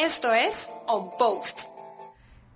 Esto 0.00 0.32
es 0.32 0.70
On 0.86 1.10
Post. 1.18 1.62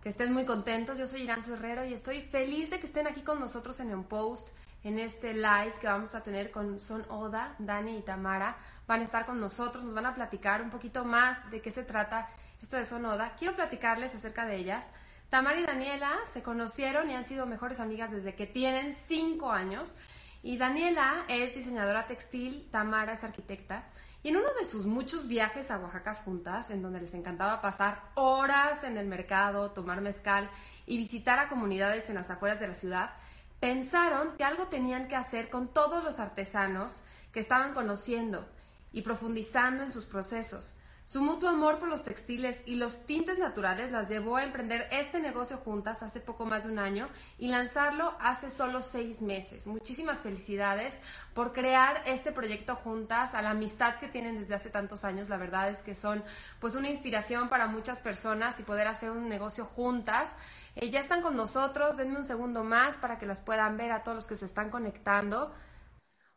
Que 0.01 0.11
estén 0.11 0.33
muy 0.33 0.47
contentos. 0.47 0.97
Yo 0.97 1.09
soy 1.09 1.23
Irán 1.23 1.43
Herrero 1.43 1.85
y 1.85 1.93
estoy 1.93 2.23
feliz 2.23 2.71
de 2.71 2.79
que 2.79 2.87
estén 2.87 3.09
aquí 3.09 3.23
con 3.23 3.41
nosotros 3.41 3.81
en 3.81 3.93
On 3.93 4.05
Post, 4.05 4.51
en 4.85 5.01
este 5.01 5.35
live 5.35 5.75
que 5.81 5.89
vamos 5.89 6.15
a 6.15 6.23
tener 6.23 6.53
con 6.53 6.79
Son 6.79 7.05
Oda, 7.11 7.57
Dani 7.59 7.99
y 7.99 8.03
Tamara. 8.03 8.59
Van 8.87 9.01
a 9.01 9.03
estar 9.03 9.27
con 9.27 9.41
nosotros, 9.41 9.83
nos 9.83 9.93
van 9.93 10.07
a 10.07 10.15
platicar 10.15 10.63
un 10.63 10.71
poquito 10.71 11.05
más 11.05 11.51
de 11.51 11.61
qué 11.61 11.73
se 11.73 11.83
trata 11.83 12.29
esto 12.63 12.77
de 12.77 12.87
Son 12.87 13.05
Oda. 13.07 13.35
Quiero 13.37 13.57
platicarles 13.57 14.15
acerca 14.15 14.47
de 14.47 14.59
ellas. 14.59 14.87
Tamara 15.29 15.59
y 15.59 15.65
Daniela 15.65 16.13
se 16.33 16.45
conocieron 16.45 17.11
y 17.11 17.15
han 17.15 17.25
sido 17.25 17.47
mejores 17.47 17.81
amigas 17.81 18.13
desde 18.13 18.37
que 18.37 18.47
tienen 18.47 18.95
cinco 19.09 19.51
años. 19.51 19.97
Y 20.45 20.59
Daniela 20.59 21.25
es 21.27 21.57
diseñadora 21.57 22.07
textil, 22.07 22.69
Tamara 22.71 23.15
es 23.15 23.25
arquitecta. 23.25 23.85
Y 24.23 24.29
en 24.29 24.37
uno 24.37 24.49
de 24.59 24.67
sus 24.67 24.87
muchos 24.87 25.27
viajes 25.27 25.71
a 25.71 25.79
Oaxaca 25.79 26.15
juntas, 26.15 26.71
en 26.71 26.81
donde 26.81 27.01
les 27.01 27.13
encantaba 27.15 27.61
pasar 27.61 28.03
horas 28.15 28.85
en 28.85 28.97
el 28.97 29.07
mercado, 29.07 29.73
tomar 29.73 30.01
mezcal 30.01 30.49
y 30.87 30.97
visitar 30.97 31.41
a 31.41 31.49
comunidades 31.49 32.09
en 32.09 32.15
las 32.15 32.31
afueras 32.31 32.61
de 32.61 32.69
la 32.69 32.75
ciudad, 32.75 33.11
pensaron 33.59 34.37
que 34.37 34.45
algo 34.45 34.69
tenían 34.69 35.09
que 35.09 35.17
hacer 35.17 35.51
con 35.51 35.69
todos 35.69 36.05
los 36.05 36.21
artesanos 36.21 37.03
que 37.33 37.41
estaban 37.41 37.75
conociendo 37.75 38.47
y 38.93 39.03
profundizando 39.03 39.83
en 39.83 39.93
sus 39.93 40.05
procesos. 40.05 40.73
Su 41.13 41.21
mutuo 41.21 41.51
amor 41.51 41.79
por 41.79 41.91
los 41.91 42.03
textiles 42.05 42.57
y 42.65 42.77
los 42.77 43.05
tintes 43.05 43.39
naturales 43.39 43.93
las 43.93 44.09
llevó 44.09 44.37
a 44.37 44.45
emprender 44.45 44.89
este 44.91 45.21
negocio 45.21 45.59
juntas 45.59 46.03
hace 46.03 46.21
poco 46.21 46.47
más 46.47 46.65
de 46.65 46.73
un 46.73 46.79
año 46.79 47.07
y 47.37 47.49
lanzarlo 47.49 48.17
hace 48.19 48.51
solo 48.51 48.81
seis 48.81 49.21
meses. 49.21 49.67
Muchísimas 49.67 50.21
felicidades 50.21 50.95
por 51.35 51.53
crear 51.53 52.03
este 52.07 52.33
proyecto 52.33 52.77
juntas, 52.77 53.35
a 53.35 53.43
la 53.43 53.51
amistad 53.51 53.97
que 53.97 54.09
tienen 54.09 54.39
desde 54.39 54.55
hace 54.55 54.71
tantos 54.71 55.05
años. 55.05 55.29
La 55.29 55.37
verdad 55.37 55.69
es 55.69 55.83
que 55.83 55.95
son 55.95 56.25
pues 56.61 56.77
una 56.77 56.89
inspiración 56.89 57.51
para 57.51 57.67
muchas 57.67 58.01
personas 58.01 58.59
y 58.59 58.63
poder 58.63 58.87
hacer 58.87 59.11
un 59.11 59.29
negocio 59.29 59.67
juntas. 59.67 60.31
Eh, 60.77 60.89
ya 60.89 61.01
están 61.01 61.21
con 61.21 61.37
nosotros, 61.37 61.99
denme 61.99 62.17
un 62.17 62.25
segundo 62.25 62.65
más 62.65 62.97
para 62.97 63.19
que 63.19 63.27
las 63.27 63.41
puedan 63.41 63.77
ver 63.77 63.93
a 63.93 64.03
todos 64.03 64.15
los 64.15 64.27
que 64.27 64.37
se 64.37 64.47
están 64.47 64.71
conectando. 64.71 65.55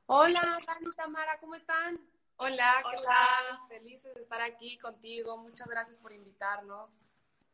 Hola, 0.08 0.42
Dani 0.42 0.94
Tamara, 0.98 1.40
¿cómo 1.40 1.56
están? 1.56 1.98
Hola, 2.38 2.84
¿qué 2.92 2.98
tal? 3.02 3.68
Felices 3.70 4.14
de 4.14 4.20
estar 4.20 4.42
aquí 4.42 4.78
contigo. 4.78 5.38
Muchas 5.38 5.68
gracias 5.68 5.98
por 6.00 6.12
invitarnos. 6.12 6.92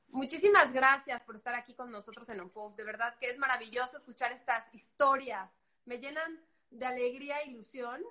Muchísimas 0.07 0.73
gracias 0.73 1.21
por 1.21 1.35
estar 1.35 1.53
aquí 1.53 1.75
con 1.75 1.91
nosotros 1.91 2.27
en 2.29 2.49
Post. 2.49 2.77
De 2.77 2.83
verdad 2.83 3.15
que 3.19 3.29
es 3.29 3.37
maravilloso 3.37 3.97
escuchar 3.97 4.31
estas 4.31 4.73
historias. 4.73 5.51
Me 5.85 5.99
llenan 5.99 6.43
de 6.71 6.85
alegría 6.87 7.41
e 7.41 7.49
ilusión 7.49 8.01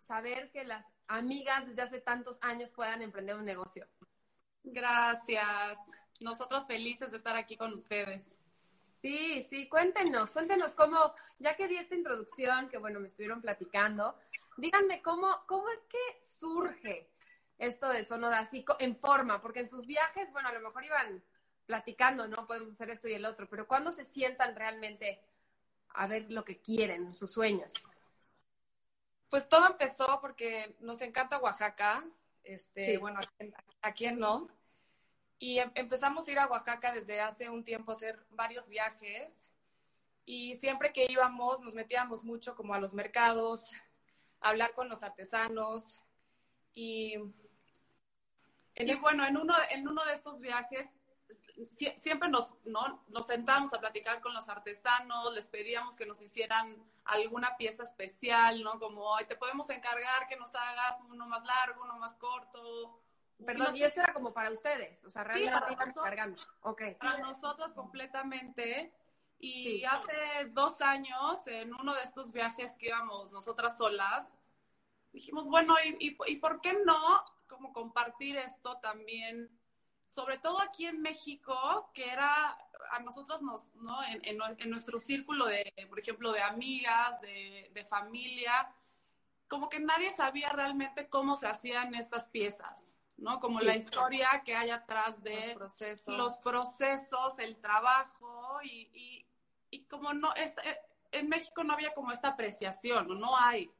saber 0.00 0.50
que 0.50 0.64
las 0.64 0.92
amigas 1.06 1.66
desde 1.66 1.82
hace 1.82 2.00
tantos 2.00 2.38
años 2.40 2.70
puedan 2.70 3.02
emprender 3.02 3.36
un 3.36 3.44
negocio. 3.44 3.86
Gracias. 4.64 5.78
Nosotros 6.20 6.66
felices 6.66 7.12
de 7.12 7.18
estar 7.18 7.36
aquí 7.36 7.56
con 7.56 7.72
ustedes. 7.72 8.36
Sí, 9.00 9.46
sí, 9.48 9.68
cuéntenos, 9.68 10.30
cuéntenos 10.30 10.74
cómo, 10.74 11.14
ya 11.38 11.54
que 11.54 11.68
di 11.68 11.76
esta 11.76 11.94
introducción, 11.94 12.68
que 12.68 12.78
bueno, 12.78 12.98
me 12.98 13.06
estuvieron 13.06 13.40
platicando, 13.40 14.18
díganme 14.56 15.02
cómo, 15.02 15.44
cómo 15.46 15.68
es 15.70 15.80
que 15.88 16.26
surge 16.26 17.10
esto 17.58 17.88
de 17.88 18.04
Sonoda 18.04 18.40
así 18.40 18.64
en 18.78 18.96
forma, 18.96 19.40
porque 19.40 19.60
en 19.60 19.68
sus 19.68 19.86
viajes, 19.86 20.30
bueno, 20.32 20.48
a 20.48 20.52
lo 20.52 20.60
mejor 20.60 20.84
iban 20.84 21.22
platicando, 21.66 22.28
¿no? 22.28 22.46
Podemos 22.46 22.72
hacer 22.72 22.90
esto 22.90 23.08
y 23.08 23.14
el 23.14 23.24
otro, 23.24 23.48
pero 23.48 23.66
¿cuándo 23.66 23.92
se 23.92 24.04
sientan 24.04 24.54
realmente 24.54 25.20
a 25.88 26.06
ver 26.06 26.30
lo 26.30 26.44
que 26.44 26.60
quieren, 26.60 27.14
sus 27.14 27.32
sueños? 27.32 27.72
Pues 29.28 29.48
todo 29.48 29.66
empezó 29.66 30.20
porque 30.20 30.76
nos 30.80 31.00
encanta 31.00 31.38
Oaxaca, 31.38 32.04
este, 32.44 32.98
bueno, 32.98 33.20
¿a 33.82 33.92
quién, 33.92 34.18
no? 34.18 34.48
Y 35.38 35.58
em, 35.58 35.70
empezamos 35.74 36.26
a 36.26 36.32
ir 36.32 36.38
a 36.38 36.46
Oaxaca 36.46 36.92
desde 36.92 37.20
hace 37.20 37.50
un 37.50 37.64
tiempo 37.64 37.92
a 37.92 37.96
hacer 37.96 38.24
varios 38.30 38.68
viajes 38.68 39.50
y 40.24 40.56
siempre 40.56 40.92
que 40.92 41.06
íbamos 41.10 41.60
nos 41.60 41.74
metíamos 41.74 42.24
mucho 42.24 42.54
como 42.54 42.74
a 42.74 42.80
los 42.80 42.94
mercados, 42.94 43.72
hablar 44.40 44.72
con 44.74 44.88
los 44.88 45.02
artesanos 45.02 46.02
y... 46.74 47.14
y 48.74 48.94
bueno, 48.96 49.24
en 49.24 49.36
uno, 49.36 49.54
en 49.70 49.88
uno 49.88 50.04
de 50.04 50.12
estos 50.12 50.40
viajes 50.40 50.94
siempre 51.96 52.28
nos, 52.28 52.54
¿no? 52.64 53.02
nos 53.08 53.26
sentamos 53.26 53.72
a 53.72 53.80
platicar 53.80 54.20
con 54.20 54.34
los 54.34 54.48
artesanos, 54.48 55.34
les 55.34 55.48
pedíamos 55.48 55.96
que 55.96 56.06
nos 56.06 56.20
hicieran 56.20 56.76
alguna 57.04 57.56
pieza 57.56 57.82
especial, 57.82 58.62
¿no? 58.62 58.78
Como, 58.78 59.16
te 59.26 59.36
podemos 59.36 59.70
encargar 59.70 60.26
que 60.28 60.36
nos 60.36 60.54
hagas 60.54 61.02
uno 61.08 61.26
más 61.26 61.44
largo, 61.44 61.82
uno 61.84 61.96
más 61.96 62.14
corto. 62.16 63.00
Perdón, 63.44 63.76
y 63.76 63.82
esto 63.82 64.00
era 64.00 64.12
como 64.12 64.32
para 64.32 64.50
ustedes, 64.50 65.04
o 65.04 65.10
sea, 65.10 65.24
realmente 65.24 65.58
sí, 65.68 65.94
para 65.94 66.30
Okay. 66.62 66.94
Para 66.94 67.18
nosotras 67.18 67.74
completamente. 67.74 68.92
Y 69.38 69.84
hace 69.84 70.46
dos 70.50 70.80
años, 70.80 71.46
en 71.46 71.74
uno 71.74 71.94
de 71.94 72.02
estos 72.02 72.32
viajes 72.32 72.74
que 72.76 72.86
íbamos 72.86 73.32
nosotras 73.32 73.76
solas, 73.76 74.38
dijimos, 75.12 75.48
bueno, 75.48 75.74
¿y, 75.84 76.16
y, 76.26 76.36
por 76.36 76.60
qué 76.60 76.74
no 76.84 77.24
como 77.48 77.72
compartir 77.72 78.36
esto 78.36 78.78
también? 78.78 79.50
Sobre 80.06 80.38
todo 80.38 80.60
aquí 80.60 80.86
en 80.86 81.02
México, 81.02 81.90
que 81.92 82.10
era 82.10 82.56
a 82.92 83.00
nosotros 83.00 83.42
nos, 83.42 83.74
¿no? 83.74 84.02
En, 84.04 84.20
en, 84.24 84.70
nuestro 84.70 84.98
círculo 85.00 85.46
de, 85.46 85.72
por 85.88 85.98
ejemplo, 85.98 86.32
de 86.32 86.40
amigas, 86.40 87.20
de, 87.20 87.70
de 87.74 87.84
familia, 87.84 88.72
como 89.48 89.68
que 89.68 89.80
nadie 89.80 90.10
sabía 90.12 90.50
realmente 90.50 91.08
cómo 91.08 91.36
se 91.36 91.46
hacían 91.46 91.94
estas 91.94 92.28
piezas. 92.28 92.96
¿no? 93.16 93.40
Como 93.40 93.60
la 93.60 93.76
historia 93.76 94.42
que 94.44 94.54
hay 94.54 94.70
atrás 94.70 95.22
de 95.22 95.34
los 95.34 95.54
procesos, 95.54 96.16
los 96.16 96.36
procesos 96.44 97.38
el 97.38 97.56
trabajo 97.56 98.58
y, 98.62 98.90
y 98.92 99.15
como 99.88 100.12
no, 100.14 100.34
eh, 100.36 100.54
en 101.12 101.28
México 101.28 101.64
no 101.64 101.74
había 101.74 101.94
como 101.94 102.12
esta 102.12 102.28
apreciación, 102.28 103.18
no 103.20 103.36
hay. 103.36 103.70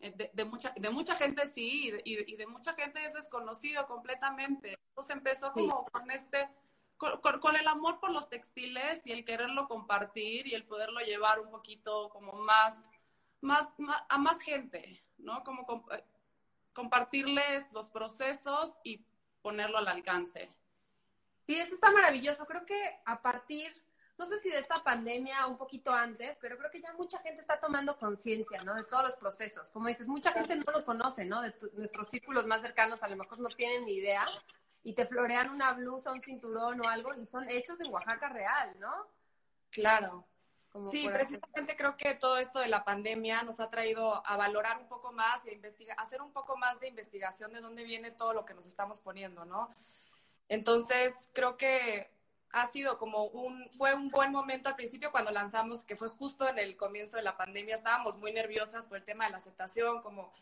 Eh, 0.00 0.30
de, 0.32 0.44
mucha, 0.44 0.74
de 0.76 0.90
mucha 0.90 1.14
gente 1.14 1.46
sí, 1.46 1.92
y 2.04 2.36
de, 2.36 2.46
mucha 2.46 2.74
gente 2.74 3.04
es 3.04 3.14
desconocido 3.14 3.86
completamente. 3.86 4.74
Entonces 4.90 5.16
empezó 5.16 5.52
como 5.52 5.84
con 5.86 6.10
este, 6.10 6.48
con, 6.96 7.56
el 7.56 7.66
amor 7.66 7.98
por 8.00 8.10
los 8.10 8.28
textiles 8.28 9.06
y 9.06 9.12
el 9.12 9.24
quererlo 9.24 9.68
compartir 9.68 10.46
y 10.46 10.54
el 10.54 10.64
poderlo 10.64 11.00
llevar 11.00 11.40
un 11.40 11.50
poquito 11.50 12.08
como 12.10 12.34
más, 12.34 12.90
más, 13.40 13.72
a 14.08 14.18
más 14.18 14.40
gente, 14.40 15.02
¿no? 15.18 15.42
Como 15.44 15.86
eh, 15.92 16.04
compartirles 16.72 17.72
los 17.72 17.88
procesos 17.88 18.78
y 18.84 19.02
ponerlo 19.40 19.78
al 19.78 19.88
alcance. 19.88 20.50
Sí, 21.46 21.54
eso 21.54 21.74
está 21.74 21.90
maravilloso. 21.90 22.44
Creo 22.44 22.66
que 22.66 22.98
a 23.04 23.22
partir 23.22 23.72
no 24.18 24.26
sé 24.26 24.38
si 24.40 24.48
de 24.48 24.58
esta 24.58 24.82
pandemia 24.82 25.46
un 25.46 25.58
poquito 25.58 25.92
antes, 25.92 26.36
pero 26.40 26.56
creo 26.56 26.70
que 26.70 26.80
ya 26.80 26.92
mucha 26.94 27.18
gente 27.18 27.40
está 27.40 27.60
tomando 27.60 27.98
conciencia, 27.98 28.58
¿no? 28.64 28.74
De 28.74 28.84
todos 28.84 29.04
los 29.04 29.16
procesos. 29.16 29.70
Como 29.70 29.88
dices, 29.88 30.08
mucha 30.08 30.32
gente 30.32 30.56
no 30.56 30.72
los 30.72 30.84
conoce, 30.84 31.24
¿no? 31.24 31.42
De 31.42 31.54
nuestros 31.74 32.08
círculos 32.08 32.46
más 32.46 32.62
cercanos 32.62 33.02
a 33.02 33.08
lo 33.08 33.16
mejor 33.16 33.38
no 33.40 33.48
tienen 33.50 33.84
ni 33.84 33.94
idea 33.94 34.24
y 34.82 34.94
te 34.94 35.06
florean 35.06 35.50
una 35.50 35.72
blusa, 35.74 36.12
un 36.12 36.22
cinturón 36.22 36.80
o 36.80 36.88
algo 36.88 37.12
y 37.14 37.26
son 37.26 37.48
hechos 37.50 37.78
en 37.80 37.92
Oaxaca 37.92 38.28
real, 38.30 38.74
¿no? 38.78 39.06
Claro. 39.70 40.24
sí, 40.90 41.08
precisamente 41.08 41.76
creo 41.76 41.96
que 41.96 42.14
todo 42.14 42.38
esto 42.38 42.60
de 42.60 42.68
la 42.68 42.84
pandemia 42.84 43.42
nos 43.42 43.60
ha 43.60 43.68
traído 43.68 44.26
a 44.26 44.36
valorar 44.36 44.78
un 44.78 44.88
poco 44.88 45.12
más 45.12 45.44
y 45.44 45.50
a 45.50 45.52
investigar, 45.52 45.98
hacer 46.00 46.22
un 46.22 46.32
poco 46.32 46.56
más 46.56 46.80
de 46.80 46.88
investigación 46.88 47.52
de 47.52 47.60
dónde 47.60 47.84
viene 47.84 48.12
todo 48.12 48.32
lo 48.32 48.46
que 48.46 48.54
nos 48.54 48.66
estamos 48.66 49.00
poniendo, 49.00 49.44
¿no? 49.44 49.74
Entonces, 50.48 51.28
creo 51.32 51.56
que 51.56 52.15
ha 52.52 52.68
sido 52.68 52.98
como 52.98 53.24
un, 53.24 53.68
fue 53.70 53.94
un 53.94 54.08
buen 54.08 54.32
momento 54.32 54.68
al 54.68 54.76
principio 54.76 55.10
cuando 55.10 55.30
lanzamos, 55.30 55.84
que 55.84 55.96
fue 55.96 56.08
justo 56.08 56.48
en 56.48 56.58
el 56.58 56.76
comienzo 56.76 57.16
de 57.16 57.22
la 57.22 57.36
pandemia, 57.36 57.74
estábamos 57.74 58.16
muy 58.16 58.32
nerviosas 58.32 58.86
por 58.86 58.98
el 58.98 59.04
tema 59.04 59.26
de 59.26 59.32
la 59.32 59.38
aceptación, 59.38 60.02
como, 60.02 60.32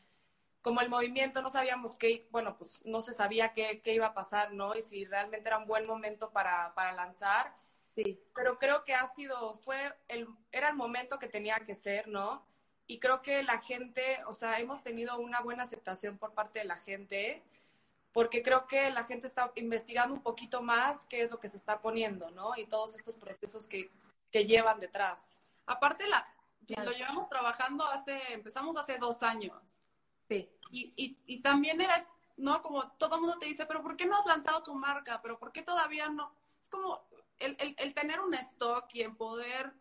como 0.62 0.80
el 0.80 0.88
movimiento, 0.88 1.42
no 1.42 1.50
sabíamos 1.50 1.96
qué, 1.96 2.26
bueno, 2.30 2.56
pues 2.56 2.82
no 2.84 3.00
se 3.00 3.14
sabía 3.14 3.52
qué, 3.52 3.80
qué 3.82 3.94
iba 3.94 4.06
a 4.06 4.14
pasar, 4.14 4.52
¿no? 4.52 4.74
Y 4.74 4.82
si 4.82 5.04
realmente 5.04 5.48
era 5.48 5.58
un 5.58 5.66
buen 5.66 5.86
momento 5.86 6.30
para, 6.30 6.74
para 6.74 6.92
lanzar. 6.92 7.54
Sí. 7.94 8.20
Pero 8.34 8.58
creo 8.58 8.82
que 8.84 8.94
ha 8.94 9.06
sido, 9.08 9.54
fue 9.54 9.94
el, 10.08 10.28
era 10.52 10.68
el 10.68 10.76
momento 10.76 11.18
que 11.18 11.28
tenía 11.28 11.60
que 11.60 11.74
ser, 11.74 12.08
¿no? 12.08 12.44
Y 12.86 12.98
creo 12.98 13.22
que 13.22 13.42
la 13.42 13.58
gente, 13.58 14.20
o 14.26 14.32
sea, 14.32 14.58
hemos 14.58 14.82
tenido 14.82 15.18
una 15.18 15.40
buena 15.40 15.62
aceptación 15.62 16.18
por 16.18 16.34
parte 16.34 16.58
de 16.58 16.64
la 16.66 16.76
gente 16.76 17.42
porque 18.14 18.44
creo 18.44 18.68
que 18.68 18.90
la 18.90 19.02
gente 19.04 19.26
está 19.26 19.50
investigando 19.56 20.14
un 20.14 20.22
poquito 20.22 20.62
más 20.62 21.04
qué 21.06 21.22
es 21.22 21.30
lo 21.32 21.40
que 21.40 21.48
se 21.48 21.56
está 21.56 21.82
poniendo, 21.82 22.30
¿no? 22.30 22.56
Y 22.56 22.64
todos 22.64 22.94
estos 22.94 23.16
procesos 23.16 23.66
que, 23.66 23.90
que 24.30 24.46
llevan 24.46 24.78
detrás. 24.78 25.42
Aparte, 25.66 26.06
la, 26.06 26.24
lo 26.84 26.92
llevamos 26.92 27.28
trabajando 27.28 27.84
hace, 27.84 28.32
empezamos 28.32 28.76
hace 28.76 28.98
dos 28.98 29.24
años. 29.24 29.82
Sí. 30.28 30.48
Y, 30.70 30.92
y, 30.94 31.18
y 31.26 31.42
también 31.42 31.80
era, 31.80 31.96
¿no? 32.36 32.62
Como 32.62 32.88
todo 32.92 33.16
el 33.16 33.22
mundo 33.22 33.38
te 33.40 33.46
dice, 33.46 33.66
pero 33.66 33.82
¿por 33.82 33.96
qué 33.96 34.06
no 34.06 34.16
has 34.16 34.26
lanzado 34.26 34.62
tu 34.62 34.76
marca? 34.76 35.20
¿Pero 35.20 35.36
por 35.36 35.50
qué 35.50 35.62
todavía 35.62 36.08
no? 36.08 36.32
Es 36.62 36.68
como 36.68 37.02
el, 37.40 37.56
el, 37.58 37.74
el 37.76 37.94
tener 37.94 38.20
un 38.20 38.32
stock 38.34 38.86
y 38.94 39.02
en 39.02 39.16
poder 39.16 39.74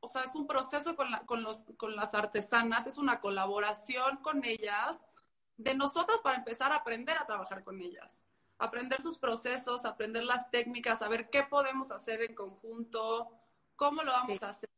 o 0.00 0.08
sea, 0.08 0.24
es 0.24 0.34
un 0.34 0.46
proceso 0.46 0.94
con, 0.94 1.10
la, 1.10 1.24
con, 1.24 1.42
los, 1.42 1.64
con 1.78 1.96
las 1.96 2.12
artesanas, 2.12 2.86
es 2.86 2.98
una 2.98 3.20
colaboración 3.20 4.18
con 4.18 4.44
ellas 4.44 5.08
de 5.56 5.74
nosotras 5.74 6.20
para 6.20 6.38
empezar 6.38 6.72
a 6.72 6.76
aprender 6.76 7.16
a 7.16 7.26
trabajar 7.26 7.64
con 7.64 7.80
ellas. 7.80 8.24
aprender 8.56 9.02
sus 9.02 9.18
procesos, 9.18 9.84
aprender 9.84 10.22
las 10.22 10.48
técnicas, 10.50 11.00
saber 11.00 11.28
qué 11.28 11.42
podemos 11.42 11.90
hacer 11.90 12.22
en 12.22 12.36
conjunto, 12.36 13.28
cómo 13.74 14.02
lo 14.04 14.12
vamos 14.12 14.42
a 14.44 14.50
hacer 14.50 14.70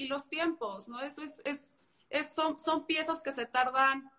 y 0.00 0.06
los 0.06 0.28
tiempos, 0.28 0.88
¿no? 0.88 1.00
Eso 1.00 1.22
es, 1.22 1.40
es, 1.44 1.78
es 2.08 2.34
son, 2.34 2.58
son 2.58 2.86
piezas 2.86 3.22
que 3.22 3.32
se 3.32 3.46
tardan 3.46 4.10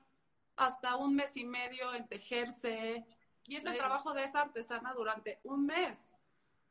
hasta 0.56 0.96
un 0.96 1.16
mes 1.16 1.36
y 1.38 1.44
medio 1.44 1.94
en 1.94 2.08
tejerse 2.08 3.04
y 3.46 3.56
es 3.56 3.66
el 3.66 3.78
trabajo 3.78 4.14
de 4.14 4.24
esa 4.24 4.42
artesana 4.42 4.94
durante 4.94 5.40
un 5.44 5.66
mes. 5.66 6.14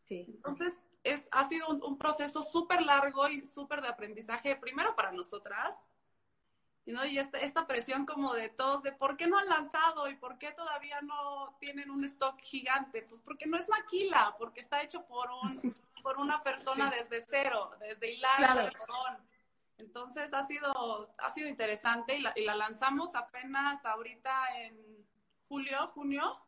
Sí. 0.07 0.27
Entonces, 0.29 0.81
es, 1.03 1.29
ha 1.33 1.45
sido 1.45 1.69
un, 1.69 1.99
proceso 1.99 2.43
súper 2.43 2.83
largo 2.83 3.29
y 3.29 3.45
súper 3.45 3.83
de 3.83 3.89
aprendizaje, 3.89 4.55
primero 4.55 4.95
para 4.95 5.11
nosotras, 5.11 5.75
¿no? 6.87 7.05
y 7.05 7.19
esta, 7.19 7.39
esta 7.39 7.67
presión 7.67 8.07
como 8.07 8.33
de 8.35 8.49
todos, 8.49 8.83
de 8.83 8.93
por 8.93 9.17
qué 9.17 9.27
no 9.27 9.39
han 9.39 9.49
lanzado 9.49 10.09
y 10.09 10.17
por 10.17 10.39
qué 10.39 10.53
todavía 10.53 11.01
no 11.03 11.57
tienen 11.61 11.91
un 11.91 12.05
stock 12.05 12.39
gigante, 12.41 13.03
pues 13.03 13.21
porque 13.21 13.47
no 13.47 13.57
es 13.57 13.69
maquila, 13.69 14.35
porque 14.39 14.61
está 14.61 14.83
hecho 14.83 15.05
por, 15.07 15.31
un, 15.31 15.77
por 16.03 16.19
una 16.19 16.43
persona 16.43 16.91
desde 16.91 17.21
cero, 17.21 17.71
desde 17.79 18.13
hilar 18.13 18.37
claro. 18.37 18.69
Entonces 19.79 20.35
ha 20.35 20.43
sido, 20.43 21.07
ha 21.19 21.31
sido 21.31 21.49
interesante 21.49 22.17
y 22.17 22.21
la, 22.21 22.33
y 22.37 22.45
la 22.45 22.55
lanzamos 22.55 23.15
apenas 23.15 23.87
ahorita 23.87 24.61
en 24.63 25.07
julio, 25.49 25.89
junio. 25.95 26.39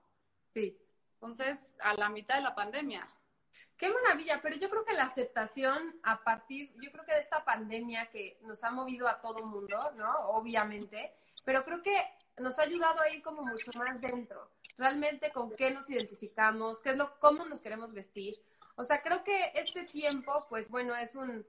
Sí. 0.52 0.76
Entonces, 1.14 1.75
a 1.81 1.94
la 1.94 2.08
mitad 2.08 2.34
de 2.37 2.43
la 2.43 2.55
pandemia. 2.55 3.08
Qué 3.76 3.88
maravilla, 3.93 4.40
pero 4.43 4.56
yo 4.56 4.70
creo 4.70 4.84
que 4.84 4.94
la 4.94 5.04
aceptación 5.04 5.99
a 6.02 6.22
partir, 6.22 6.72
yo 6.81 6.90
creo 6.90 7.04
que 7.04 7.14
de 7.14 7.20
esta 7.20 7.44
pandemia 7.44 8.10
que 8.10 8.38
nos 8.43 8.62
ha 8.64 8.70
movido 8.70 9.08
a 9.08 9.20
todo 9.20 9.46
mundo, 9.46 9.93
¿no? 9.96 10.28
Obviamente, 10.28 11.12
pero 11.44 11.64
creo 11.64 11.82
que 11.82 11.96
nos 12.38 12.58
ha 12.58 12.62
ayudado 12.62 13.00
a 13.00 13.10
ir 13.10 13.22
como 13.22 13.43
mucho 13.43 13.72
más 13.75 14.00
dentro. 14.00 14.50
Realmente 14.78 15.31
con 15.32 15.54
qué 15.54 15.70
nos 15.70 15.88
identificamos, 15.90 16.81
qué 16.81 16.90
es 16.90 16.96
lo, 16.96 17.19
cómo 17.19 17.44
nos 17.44 17.60
queremos 17.60 17.93
vestir. 17.93 18.40
O 18.76 18.84
sea, 18.84 19.02
creo 19.02 19.22
que 19.22 19.52
este 19.55 19.84
tiempo, 19.84 20.46
pues 20.48 20.70
bueno, 20.70 20.96
es 20.96 21.14
un, 21.14 21.46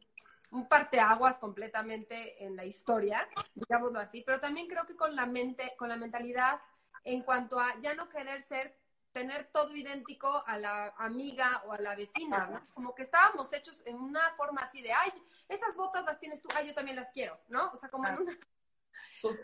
un 0.52 0.68
parteaguas 0.68 1.40
completamente 1.40 2.44
en 2.44 2.56
la 2.56 2.66
historia, 2.66 3.28
digámoslo 3.56 4.00
así, 4.00 4.22
pero 4.26 4.40
también 4.40 4.68
creo 4.68 4.86
que 4.86 4.96
con 4.96 5.16
la 5.16 5.26
mente, 5.26 5.74
con 5.78 5.90
la 5.90 5.98
mentalidad 5.98 6.60
en 7.04 7.22
cuanto 7.22 7.60
a 7.60 7.80
ya 7.82 7.96
no 7.96 8.10
querer 8.10 8.44
ser 8.44 8.76
tener 9.14 9.48
todo 9.54 9.76
idéntico 9.76 10.44
a 10.46 10.58
la 10.58 10.88
amiga 10.98 11.64
o 11.68 11.72
a 11.72 11.80
la 11.80 11.96
vecina, 11.96 12.48
¿no? 12.48 12.68
Como 12.74 12.96
que 12.96 13.04
estábamos 13.04 13.54
hechos 13.54 13.82
en 13.86 13.96
una 13.96 14.34
forma 14.36 14.62
así 14.62 14.82
de, 14.82 14.92
ay, 14.92 15.12
esas 15.48 15.76
botas 15.76 16.04
las 16.04 16.20
tienes 16.20 16.42
tú, 16.42 16.50
ay, 16.56 16.68
yo 16.68 16.74
también 16.74 16.98
las 16.98 17.12
quiero, 17.12 17.40
¿no? 17.48 17.72
O 17.72 17.78
sea, 17.78 17.90
como 17.90 18.08
en 18.08 18.18
una... 18.18 18.38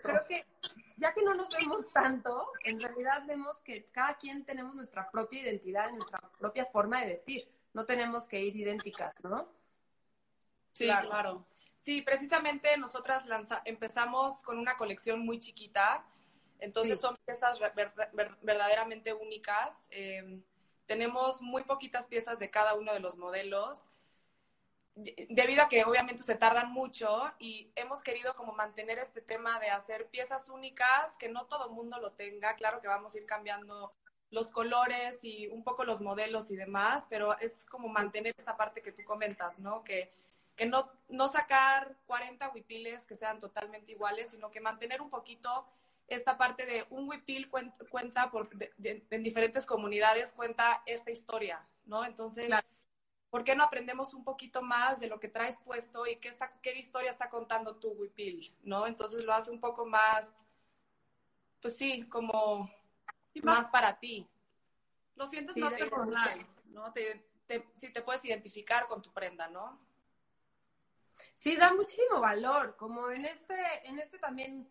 Creo 0.03 0.25
que 0.27 0.45
ya 0.97 1.13
que 1.13 1.21
no 1.21 1.33
nos 1.35 1.49
vemos 1.49 1.87
tanto, 1.93 2.51
en 2.65 2.81
realidad 2.81 3.23
vemos 3.25 3.61
que 3.61 3.85
cada 3.91 4.17
quien 4.17 4.43
tenemos 4.43 4.75
nuestra 4.75 5.09
propia 5.09 5.41
identidad, 5.43 5.89
nuestra 5.91 6.19
propia 6.37 6.65
forma 6.65 6.99
de 6.99 7.07
vestir. 7.07 7.49
No 7.73 7.85
tenemos 7.85 8.27
que 8.27 8.41
ir 8.41 8.57
idénticas, 8.57 9.15
¿no? 9.23 9.47
Sí, 10.73 10.85
claro. 10.85 11.45
Sí, 11.77 12.01
precisamente 12.01 12.75
nosotras 12.77 13.25
empezamos 13.63 14.43
con 14.43 14.59
una 14.59 14.75
colección 14.75 15.25
muy 15.25 15.39
chiquita 15.39 16.05
entonces 16.59 16.99
son 16.99 17.17
piezas 17.25 17.59
verdaderamente 18.41 19.13
únicas. 19.13 19.87
Em, 19.89 20.43
tenemos 20.85 21.41
muy 21.41 21.63
poquitas 21.63 22.07
piezas 22.07 22.39
de 22.39 22.49
cada 22.49 22.73
uno 22.73 22.93
de 22.93 22.99
los 22.99 23.17
modelos, 23.17 23.89
debido 24.95 25.63
a 25.63 25.69
que 25.69 25.83
obviamente 25.85 26.23
se 26.23 26.35
tardan 26.35 26.71
mucho 26.71 27.31
y 27.39 27.71
hemos 27.75 28.01
querido 28.03 28.33
como 28.33 28.53
mantener 28.53 28.99
este 28.99 29.21
tema 29.21 29.59
de 29.59 29.69
hacer 29.69 30.07
piezas 30.07 30.49
únicas, 30.49 31.15
que 31.17 31.29
no 31.29 31.45
todo 31.45 31.67
el 31.67 31.71
mundo 31.71 31.99
lo 31.99 32.11
tenga. 32.11 32.55
Claro 32.55 32.81
que 32.81 32.87
vamos 32.87 33.13
a 33.13 33.17
ir 33.17 33.25
cambiando 33.25 33.91
los 34.31 34.49
colores 34.49 35.23
y 35.23 35.47
un 35.47 35.63
poco 35.63 35.85
los 35.85 36.01
modelos 36.01 36.51
y 36.51 36.55
demás, 36.55 37.07
pero 37.09 37.37
es 37.39 37.65
como 37.65 37.87
mantener 37.87 38.33
esta 38.37 38.57
parte 38.57 38.81
que 38.81 38.91
tú 38.91 39.03
comentas, 39.03 39.59
¿no? 39.59 39.83
Que, 39.83 40.11
que 40.55 40.65
no, 40.65 40.91
no 41.07 41.27
sacar 41.29 41.95
40 42.05 42.49
huipiles 42.49 43.05
que 43.05 43.15
sean 43.15 43.39
totalmente 43.39 43.91
iguales, 43.91 44.31
sino 44.31 44.51
que 44.51 44.59
mantener 44.59 45.01
un 45.01 45.09
poquito 45.09 45.65
esta 46.09 46.37
parte 46.37 46.65
de 46.65 46.85
un 46.89 47.07
huipil 47.09 47.49
cuenta, 47.49 48.31
por, 48.31 48.49
en 48.81 49.23
diferentes 49.23 49.65
comunidades, 49.65 50.33
cuenta 50.33 50.83
esta 50.85 51.11
historia, 51.11 51.65
¿no? 51.85 52.05
Entonces, 52.05 52.53
¿por 53.29 53.43
qué 53.43 53.55
no 53.55 53.63
aprendemos 53.63 54.13
un 54.13 54.23
poquito 54.23 54.61
más 54.61 54.99
de 54.99 55.07
lo 55.07 55.19
que 55.19 55.27
traes 55.27 55.57
puesto 55.57 56.07
y 56.07 56.17
qué, 56.17 56.29
está, 56.29 56.59
qué 56.61 56.77
historia 56.77 57.11
está 57.11 57.29
contando 57.29 57.75
tu 57.77 57.89
huipil, 57.91 58.55
¿no? 58.63 58.87
Entonces 58.87 59.23
lo 59.23 59.33
hace 59.33 59.51
un 59.51 59.59
poco 59.59 59.85
más, 59.85 60.45
pues 61.61 61.77
sí, 61.77 62.03
como 62.03 62.69
más, 63.43 63.69
para 63.69 63.99
ti. 63.99 64.27
Lo 65.15 65.27
sientes 65.27 65.57
más 65.57 65.73
personal, 65.73 66.47
¿no? 66.65 66.91
Te, 66.93 67.23
te, 67.45 67.69
sí, 67.73 67.91
te 67.93 68.01
puedes 68.01 68.23
identificar 68.25 68.87
con 68.87 69.01
tu 69.01 69.11
prenda, 69.11 69.47
¿no? 69.47 69.79
Sí, 71.35 71.55
da 71.55 71.73
muchísimo 71.73 72.19
valor, 72.19 72.75
como 72.77 73.11
en 73.11 73.25
este, 73.25 73.87
en 73.87 73.99
este 73.99 74.17
también 74.19 74.67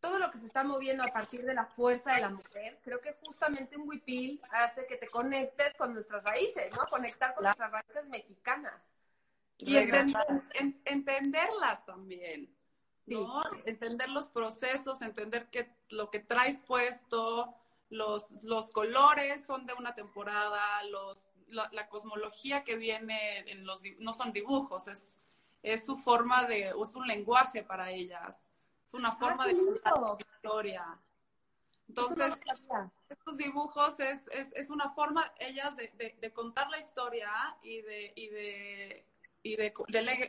todo 0.00 0.18
lo 0.18 0.30
que 0.30 0.38
se 0.38 0.46
está 0.46 0.62
moviendo 0.62 1.02
a 1.02 1.08
partir 1.08 1.42
de 1.42 1.54
la 1.54 1.66
fuerza 1.66 2.14
de 2.14 2.20
la 2.20 2.30
mujer, 2.30 2.78
creo 2.84 3.00
que 3.00 3.16
justamente 3.24 3.76
un 3.76 3.88
huipil 3.88 4.40
hace 4.50 4.86
que 4.86 4.96
te 4.96 5.08
conectes 5.08 5.74
con 5.74 5.92
nuestras 5.92 6.22
raíces, 6.22 6.70
¿no? 6.72 6.86
Conectar 6.88 7.34
con 7.34 7.44
nuestras 7.44 7.70
raíces 7.70 8.06
mexicanas. 8.08 8.92
Y 9.58 9.76
entenderlas 9.76 11.84
también, 11.84 12.48
¿no? 13.06 13.42
Entender 13.64 14.08
los 14.08 14.28
procesos, 14.28 15.02
entender 15.02 15.48
que 15.50 15.68
lo 15.88 16.10
que 16.10 16.20
traes 16.20 16.60
puesto, 16.60 17.56
los, 17.90 18.32
los 18.44 18.70
colores 18.70 19.44
son 19.44 19.66
de 19.66 19.74
una 19.74 19.96
temporada, 19.96 20.84
los, 20.84 21.32
la, 21.48 21.88
cosmología 21.88 22.62
que 22.62 22.76
viene 22.76 23.38
en 23.50 23.66
los, 23.66 23.82
no 23.98 24.14
son 24.14 24.32
dibujos, 24.32 24.86
es, 24.86 25.20
es 25.64 25.84
su 25.84 25.98
forma 25.98 26.44
de, 26.44 26.72
es 26.80 26.94
un 26.94 27.08
lenguaje 27.08 27.64
para 27.64 27.90
ellas 27.90 28.48
es 28.88 28.94
una 28.94 29.12
forma 29.12 29.46
de 29.46 29.54
contar 29.54 30.00
la 30.00 30.16
historia. 30.18 30.98
Entonces, 31.88 32.34
estos 33.10 33.36
dibujos 33.36 34.00
es, 34.00 34.28
es, 34.32 34.54
es, 34.54 34.70
una 34.70 34.90
forma, 34.90 35.30
ellas, 35.38 35.76
de, 35.76 36.16
de, 36.18 36.32
contar 36.32 36.70
la 36.70 36.78
historia 36.78 37.30
y 37.62 37.82
de, 37.82 38.12
y 38.16 38.28
de, 38.28 39.04
y 39.42 39.56
de, 39.56 39.74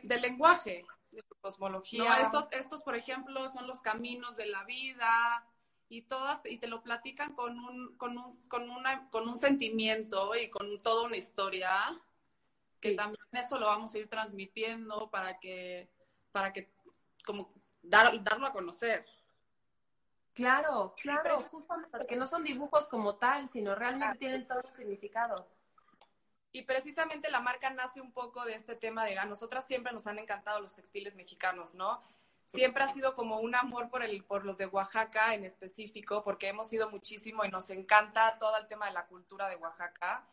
de, 0.02 0.20
lenguaje. 0.20 0.84
De 1.10 1.22
cosmología. 1.40 2.20
estos, 2.20 2.52
estos, 2.52 2.82
por 2.82 2.96
ejemplo, 2.96 3.48
son 3.48 3.66
los 3.66 3.80
caminos 3.80 4.36
de 4.36 4.46
la 4.46 4.64
vida 4.64 5.46
y 5.88 6.02
todas, 6.02 6.42
y 6.44 6.58
te 6.58 6.66
lo 6.66 6.82
platican 6.82 7.34
con 7.34 7.58
un, 7.58 7.96
con 7.96 8.18
un, 8.18 8.30
con 8.48 8.68
una, 8.68 9.08
con 9.08 9.26
un 9.26 9.38
sentimiento 9.38 10.34
y 10.34 10.50
con 10.50 10.76
toda 10.78 11.06
una 11.06 11.16
historia, 11.16 11.98
que 12.78 12.94
también 12.94 13.24
eso 13.32 13.58
lo 13.58 13.66
vamos 13.66 13.94
a 13.94 13.98
ir 13.98 14.08
transmitiendo 14.08 15.10
para 15.10 15.38
que, 15.40 15.88
para 16.32 16.52
que 16.52 16.70
como 17.24 17.59
dar, 17.82 18.22
darlo 18.22 18.46
a 18.46 18.52
conocer. 18.52 19.06
Claro, 20.34 20.94
claro, 21.00 21.40
justamente 21.40 21.98
porque 21.98 22.16
no 22.16 22.26
son 22.26 22.44
dibujos 22.44 22.88
como 22.88 23.16
tal, 23.16 23.48
sino 23.48 23.74
realmente 23.74 24.18
tienen 24.18 24.46
todo 24.46 24.60
el 24.60 24.74
significado. 24.74 25.46
Y 26.52 26.62
precisamente 26.62 27.30
la 27.30 27.40
marca 27.40 27.70
nace 27.70 28.00
un 28.00 28.12
poco 28.12 28.44
de 28.44 28.54
este 28.54 28.74
tema 28.74 29.04
de, 29.04 29.18
a 29.18 29.24
nosotras 29.24 29.66
siempre 29.66 29.92
nos 29.92 30.06
han 30.06 30.18
encantado 30.18 30.60
los 30.60 30.74
textiles 30.74 31.16
mexicanos, 31.16 31.74
¿no? 31.74 32.02
Siempre 32.46 32.82
ha 32.82 32.92
sido 32.92 33.14
como 33.14 33.38
un 33.38 33.54
amor 33.54 33.88
por, 33.90 34.02
el, 34.02 34.24
por 34.24 34.44
los 34.44 34.58
de 34.58 34.66
Oaxaca 34.66 35.34
en 35.34 35.44
específico, 35.44 36.22
porque 36.24 36.48
hemos 36.48 36.72
ido 36.72 36.90
muchísimo 36.90 37.44
y 37.44 37.48
nos 37.48 37.70
encanta 37.70 38.38
todo 38.40 38.56
el 38.56 38.66
tema 38.66 38.86
de 38.86 38.92
la 38.92 39.06
cultura 39.06 39.48
de 39.48 39.54
Oaxaca 39.56 40.26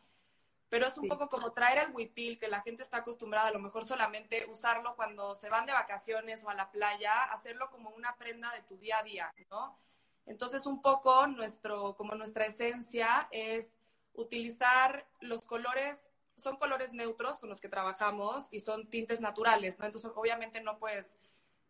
pero 0.68 0.86
es 0.86 0.98
un 0.98 1.08
poco 1.08 1.28
como 1.28 1.52
traer 1.52 1.78
el 1.78 1.94
huipil, 1.94 2.38
que 2.38 2.48
la 2.48 2.60
gente 2.60 2.82
está 2.82 2.98
acostumbrada 2.98 3.48
a 3.48 3.52
lo 3.52 3.58
mejor 3.58 3.84
solamente 3.84 4.46
usarlo 4.50 4.94
cuando 4.96 5.34
se 5.34 5.48
van 5.48 5.66
de 5.66 5.72
vacaciones 5.72 6.44
o 6.44 6.50
a 6.50 6.54
la 6.54 6.70
playa, 6.70 7.24
hacerlo 7.24 7.70
como 7.70 7.90
una 7.90 8.16
prenda 8.16 8.52
de 8.52 8.62
tu 8.62 8.76
día 8.76 8.98
a 8.98 9.02
día, 9.02 9.34
¿no? 9.50 9.78
Entonces 10.26 10.66
un 10.66 10.82
poco 10.82 11.26
nuestro, 11.26 11.96
como 11.96 12.14
nuestra 12.14 12.44
esencia 12.44 13.28
es 13.30 13.78
utilizar 14.12 15.06
los 15.20 15.46
colores, 15.46 16.10
son 16.36 16.56
colores 16.56 16.92
neutros 16.92 17.40
con 17.40 17.48
los 17.48 17.60
que 17.60 17.68
trabajamos 17.68 18.48
y 18.50 18.60
son 18.60 18.90
tintes 18.90 19.20
naturales, 19.20 19.78
¿no? 19.78 19.86
Entonces 19.86 20.12
obviamente 20.14 20.60
no 20.60 20.78
puedes, 20.78 21.16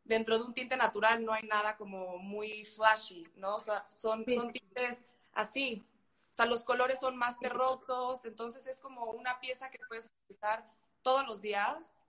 dentro 0.02 0.38
de 0.38 0.44
un 0.44 0.54
tinte 0.54 0.76
natural 0.76 1.24
no 1.24 1.32
hay 1.32 1.44
nada 1.44 1.76
como 1.76 2.18
muy 2.18 2.64
flashy, 2.64 3.28
¿no? 3.36 3.56
O 3.56 3.60
sea, 3.60 3.84
son, 3.84 4.24
son 4.28 4.52
tintes 4.52 5.04
así, 5.32 5.86
sea, 6.38 6.46
los 6.46 6.62
colores 6.62 7.00
son 7.00 7.16
más 7.16 7.38
terrosos, 7.38 8.24
entonces 8.24 8.66
es 8.68 8.80
como 8.80 9.06
una 9.10 9.40
pieza 9.40 9.70
que 9.70 9.80
puedes 9.88 10.12
utilizar 10.22 10.64
todos 11.02 11.26
los 11.26 11.42
días. 11.42 12.06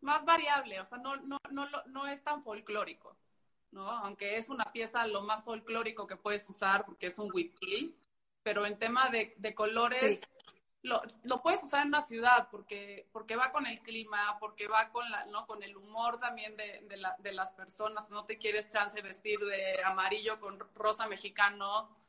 Más 0.00 0.24
variable, 0.24 0.80
o 0.80 0.84
sea, 0.84 0.98
no, 0.98 1.16
no, 1.18 1.38
no, 1.52 1.68
no 1.86 2.06
es 2.08 2.24
tan 2.24 2.42
folclórico, 2.42 3.16
¿no? 3.70 3.88
Aunque 3.88 4.36
es 4.36 4.48
una 4.48 4.64
pieza 4.64 5.06
lo 5.06 5.22
más 5.22 5.44
folclórico 5.44 6.08
que 6.08 6.16
puedes 6.16 6.48
usar 6.50 6.84
porque 6.84 7.06
es 7.06 7.18
un 7.20 7.30
whipil, 7.32 7.96
pero 8.42 8.66
en 8.66 8.76
tema 8.80 9.08
de, 9.10 9.34
de 9.36 9.54
colores, 9.54 10.20
lo, 10.82 11.00
lo, 11.22 11.40
puedes 11.40 11.62
usar 11.62 11.82
en 11.82 11.88
una 11.88 12.00
ciudad 12.00 12.48
porque, 12.50 13.06
porque 13.12 13.36
va 13.36 13.52
con 13.52 13.64
el 13.68 13.80
clima, 13.82 14.36
porque 14.40 14.66
va 14.66 14.90
con, 14.90 15.08
la, 15.08 15.26
¿no? 15.26 15.46
con 15.46 15.62
el 15.62 15.76
humor 15.76 16.18
también 16.18 16.56
de, 16.56 16.80
de, 16.88 16.96
la, 16.96 17.14
de 17.20 17.30
las 17.30 17.52
personas. 17.52 18.10
No 18.10 18.24
te 18.24 18.38
quieres 18.38 18.68
chance 18.68 19.00
vestir 19.00 19.38
de 19.38 19.80
amarillo 19.84 20.40
con 20.40 20.58
rosa 20.74 21.06
mexicano, 21.06 22.01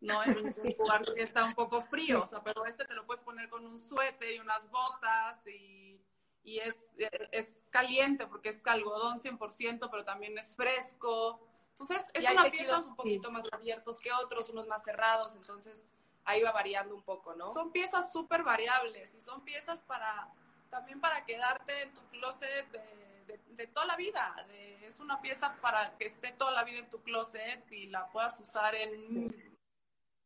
¿no? 0.00 0.22
En 0.24 0.38
un 0.38 0.54
lugar 0.78 1.04
que 1.14 1.22
está 1.22 1.44
un 1.44 1.54
poco 1.54 1.80
frío, 1.80 2.22
o 2.22 2.26
sea, 2.26 2.42
pero 2.42 2.64
este 2.66 2.84
te 2.84 2.94
lo 2.94 3.06
puedes 3.06 3.22
poner 3.22 3.48
con 3.48 3.66
un 3.66 3.78
suéter 3.78 4.32
y 4.32 4.38
unas 4.38 4.70
botas 4.70 5.46
y, 5.46 6.00
y 6.42 6.58
es, 6.58 6.88
es 7.32 7.66
caliente 7.70 8.26
porque 8.26 8.48
es 8.50 8.60
algodón 8.66 9.18
100%, 9.18 9.88
pero 9.90 10.04
también 10.04 10.36
es 10.38 10.54
fresco. 10.54 11.40
Entonces, 11.70 12.04
es 12.14 12.24
y 12.24 12.26
hay 12.26 12.36
una 12.36 12.50
pieza 12.50 12.78
un 12.78 12.96
poquito 12.96 13.30
más 13.30 13.44
abiertos 13.52 14.00
que 14.00 14.12
otros, 14.12 14.48
unos 14.50 14.66
más 14.66 14.82
cerrados, 14.82 15.34
entonces 15.36 15.86
ahí 16.24 16.42
va 16.42 16.52
variando 16.52 16.94
un 16.94 17.02
poco, 17.02 17.34
¿no? 17.34 17.46
Son 17.46 17.72
piezas 17.72 18.12
súper 18.12 18.42
variables 18.42 19.14
y 19.14 19.20
son 19.20 19.42
piezas 19.42 19.82
para 19.84 20.28
también 20.68 21.00
para 21.00 21.24
quedarte 21.24 21.82
en 21.82 21.94
tu 21.94 22.00
closet 22.10 22.70
de, 22.70 23.40
de, 23.48 23.66
toda 23.66 23.86
la 23.86 23.96
vida. 23.96 24.34
es 24.82 25.00
una 25.00 25.20
pieza 25.20 25.56
para 25.60 25.96
que 25.98 26.06
esté 26.06 26.32
toda 26.32 26.52
la 26.52 26.64
vida 26.64 26.78
en 26.78 26.88
tu 26.88 27.02
closet 27.02 27.70
y 27.72 27.86
la 27.86 28.06
puedas 28.06 28.38
usar 28.40 28.74
en 28.74 29.30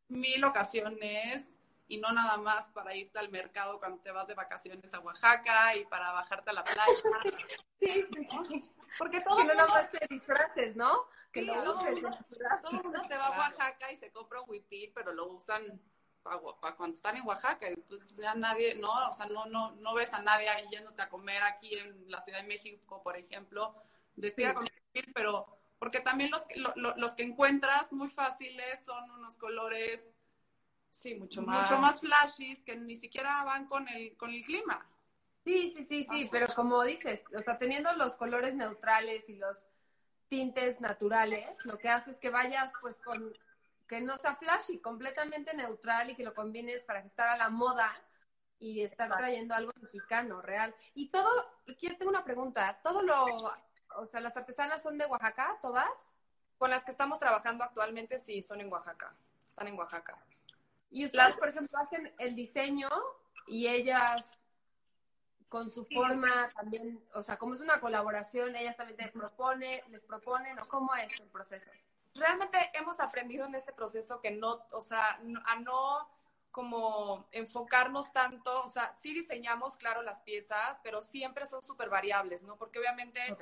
mil 0.07 0.43
ocasiones 0.43 1.59
y 1.87 1.97
no 1.97 2.11
nada 2.11 2.37
más 2.37 2.69
para 2.69 2.95
irte 2.95 3.19
al 3.19 3.29
mercado 3.29 3.79
cuando 3.79 4.01
te 4.01 4.11
vas 4.11 4.27
de 4.27 4.33
vacaciones 4.33 4.93
a 4.93 4.99
Oaxaca 4.99 5.75
y 5.75 5.85
para 5.85 6.11
bajarte 6.11 6.49
a 6.49 6.53
la 6.53 6.63
playa. 6.63 6.83
Sí, 7.77 8.03
sí, 8.15 8.25
sí. 8.25 8.61
Porque 8.97 9.21
todo 9.21 9.43
no 9.43 9.53
nada 9.53 9.67
más 9.67 9.91
te 9.91 9.99
disfraces, 10.09 10.75
¿no? 10.75 11.07
Que 11.31 11.43
lo 11.43 11.59
uses. 11.59 12.01
Todo 12.01 12.71
el 12.71 12.83
mundo 12.83 13.03
se 13.03 13.15
va 13.15 13.27
a 13.27 13.37
Oaxaca 13.37 13.91
y 13.91 13.97
se 13.97 14.11
compra 14.11 14.41
un 14.41 14.49
huipil, 14.49 14.91
pero 14.95 15.13
lo 15.13 15.27
usan 15.27 15.79
para 16.23 16.75
cuando 16.75 16.95
están 16.95 17.17
en 17.17 17.27
Oaxaca 17.27 17.69
y 17.69 17.75
después 17.75 18.17
ya 18.17 18.33
nadie, 18.33 18.73
no, 18.75 18.91
o 19.07 19.11
sea, 19.11 19.27
no, 19.27 19.45
no, 19.45 19.73
no 19.75 19.93
ves 19.93 20.11
a 20.13 20.21
nadie 20.23 20.49
ahí 20.49 20.65
yéndote 20.71 21.01
a 21.03 21.09
comer 21.09 21.43
aquí 21.43 21.77
en 21.77 22.09
la 22.09 22.19
Ciudad 22.19 22.41
de 22.41 22.47
México, 22.47 23.03
por 23.03 23.15
ejemplo, 23.15 23.75
vestida 24.15 24.55
con 24.55 24.63
huipil, 24.63 25.13
pero 25.13 25.45
porque 25.79 25.99
también 25.99 26.31
los, 26.31 26.45
los 26.75 27.15
que 27.15 27.23
encuentras 27.23 27.91
muy 27.93 28.09
fáciles 28.09 28.83
son 28.83 29.09
unos 29.11 29.37
colores 29.37 30.13
Sí, 30.95 31.13
mucho 31.15 31.41
más. 31.41 31.69
Mucho 31.69 31.81
más 31.81 31.99
flashes 31.99 32.61
que 32.63 32.75
ni 32.77 32.95
siquiera 32.95 33.43
van 33.43 33.67
con 33.67 33.87
el, 33.89 34.15
con 34.15 34.31
el 34.31 34.43
clima. 34.43 34.87
Sí, 35.43 35.71
sí, 35.75 35.83
sí, 35.83 36.07
sí, 36.09 36.27
pero 36.31 36.47
como 36.55 36.83
dices, 36.83 37.21
o 37.37 37.41
sea, 37.41 37.57
teniendo 37.59 37.93
los 37.93 38.15
colores 38.15 38.55
neutrales 38.55 39.29
y 39.29 39.35
los 39.35 39.67
tintes 40.27 40.81
naturales, 40.81 41.47
lo 41.65 41.77
que 41.77 41.89
hace 41.89 42.11
es 42.11 42.17
que 42.17 42.31
vayas 42.31 42.71
pues 42.81 42.99
con, 42.99 43.31
que 43.87 44.01
no 44.01 44.17
sea 44.17 44.37
flashy, 44.37 44.79
completamente 44.79 45.53
neutral 45.53 46.09
y 46.09 46.15
que 46.15 46.23
lo 46.23 46.33
combines 46.33 46.83
para 46.83 47.01
que 47.01 47.09
estar 47.09 47.27
a 47.27 47.37
la 47.37 47.49
moda 47.49 47.93
y 48.57 48.81
estar 48.81 49.15
trayendo 49.15 49.53
algo 49.53 49.71
mexicano, 49.79 50.41
real. 50.41 50.73
Y 50.95 51.09
todo, 51.09 51.29
quiero 51.77 51.97
tengo 51.97 52.09
una 52.09 52.23
pregunta, 52.23 52.79
todo 52.81 53.03
lo, 53.03 53.53
o 53.97 54.05
sea, 54.05 54.19
las 54.21 54.35
artesanas 54.37 54.81
son 54.81 54.97
de 54.97 55.05
Oaxaca, 55.05 55.57
todas? 55.61 55.89
Con 56.57 56.69
las 56.69 56.83
que 56.85 56.91
estamos 56.91 57.19
trabajando 57.19 57.63
actualmente 57.63 58.19
sí, 58.19 58.41
son 58.41 58.61
en 58.61 58.71
Oaxaca, 58.71 59.13
están 59.47 59.67
en 59.67 59.77
Oaxaca. 59.77 60.17
Y 60.89 61.05
ustedes, 61.05 61.37
por 61.37 61.49
ejemplo, 61.49 61.77
hacen 61.77 62.13
el 62.19 62.35
diseño 62.35 62.89
y 63.47 63.67
ellas 63.67 64.23
con 65.49 65.69
su 65.69 65.85
forma 65.85 66.49
también, 66.55 67.01
o 67.13 67.23
sea, 67.23 67.37
como 67.37 67.53
es 67.53 67.61
una 67.61 67.79
colaboración, 67.79 68.55
ellas 68.55 68.75
también 68.75 68.97
te 68.97 69.07
proponen, 69.09 69.81
les 69.89 70.03
proponen, 70.03 70.59
o 70.59 70.65
cómo 70.67 70.95
es 70.95 71.19
el 71.19 71.27
proceso. 71.27 71.69
Realmente 72.13 72.57
hemos 72.73 72.99
aprendido 72.99 73.45
en 73.45 73.55
este 73.55 73.73
proceso 73.73 74.21
que 74.21 74.31
no, 74.31 74.65
o 74.71 74.81
sea, 74.81 75.19
a 75.45 75.55
no 75.59 76.09
como 76.51 77.27
enfocarnos 77.33 78.13
tanto, 78.13 78.63
o 78.63 78.67
sea, 78.67 78.95
sí 78.95 79.13
diseñamos, 79.13 79.75
claro, 79.75 80.01
las 80.01 80.21
piezas, 80.21 80.79
pero 80.83 81.01
siempre 81.01 81.45
son 81.45 81.61
súper 81.61 81.89
variables, 81.89 82.43
¿no? 82.43 82.55
Porque 82.55 82.79
obviamente 82.79 83.35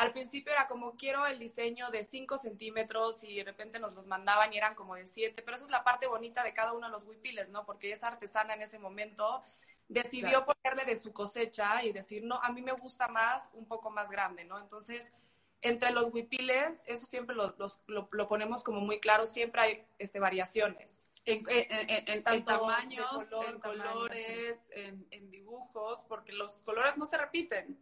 al 0.00 0.12
principio 0.12 0.50
era 0.54 0.66
como 0.66 0.96
quiero 0.96 1.26
el 1.26 1.38
diseño 1.38 1.90
de 1.90 2.04
5 2.04 2.38
centímetros 2.38 3.22
y 3.22 3.36
de 3.36 3.44
repente 3.44 3.78
nos 3.78 3.92
los 3.92 4.06
mandaban 4.06 4.50
y 4.50 4.56
eran 4.56 4.74
como 4.74 4.94
de 4.94 5.04
7, 5.04 5.42
pero 5.42 5.56
eso 5.56 5.64
es 5.66 5.70
la 5.70 5.84
parte 5.84 6.06
bonita 6.06 6.42
de 6.42 6.54
cada 6.54 6.72
uno 6.72 6.86
de 6.86 6.92
los 6.92 7.04
huipiles, 7.04 7.50
¿no? 7.50 7.66
Porque 7.66 7.92
esa 7.92 8.08
artesana 8.08 8.54
en 8.54 8.62
ese 8.62 8.78
momento 8.78 9.42
decidió 9.88 10.46
ponerle 10.46 10.86
de 10.86 10.96
su 10.96 11.12
cosecha 11.12 11.84
y 11.84 11.92
decir, 11.92 12.24
no, 12.24 12.40
a 12.42 12.50
mí 12.50 12.62
me 12.62 12.72
gusta 12.72 13.08
más 13.08 13.50
un 13.52 13.66
poco 13.66 13.90
más 13.90 14.10
grande, 14.10 14.46
¿no? 14.46 14.58
Entonces, 14.58 15.12
entre 15.60 15.90
los 15.90 16.08
huipiles, 16.14 16.82
eso 16.86 17.04
siempre 17.04 17.36
lo, 17.36 17.54
lo, 17.86 18.26
ponemos 18.26 18.64
como 18.64 18.80
muy 18.80 19.00
claro, 19.00 19.26
siempre 19.26 19.60
hay 19.60 19.84
este, 19.98 20.18
variaciones. 20.18 21.04
En, 21.26 21.44
en, 21.46 22.08
en, 22.08 22.44
tamaños, 22.44 23.30
en 23.46 23.60
colores, 23.60 24.70
en 24.72 25.30
dibujos, 25.30 26.06
porque 26.08 26.32
los 26.32 26.62
colores 26.62 26.96
no 26.96 27.04
se 27.04 27.18
repiten 27.18 27.78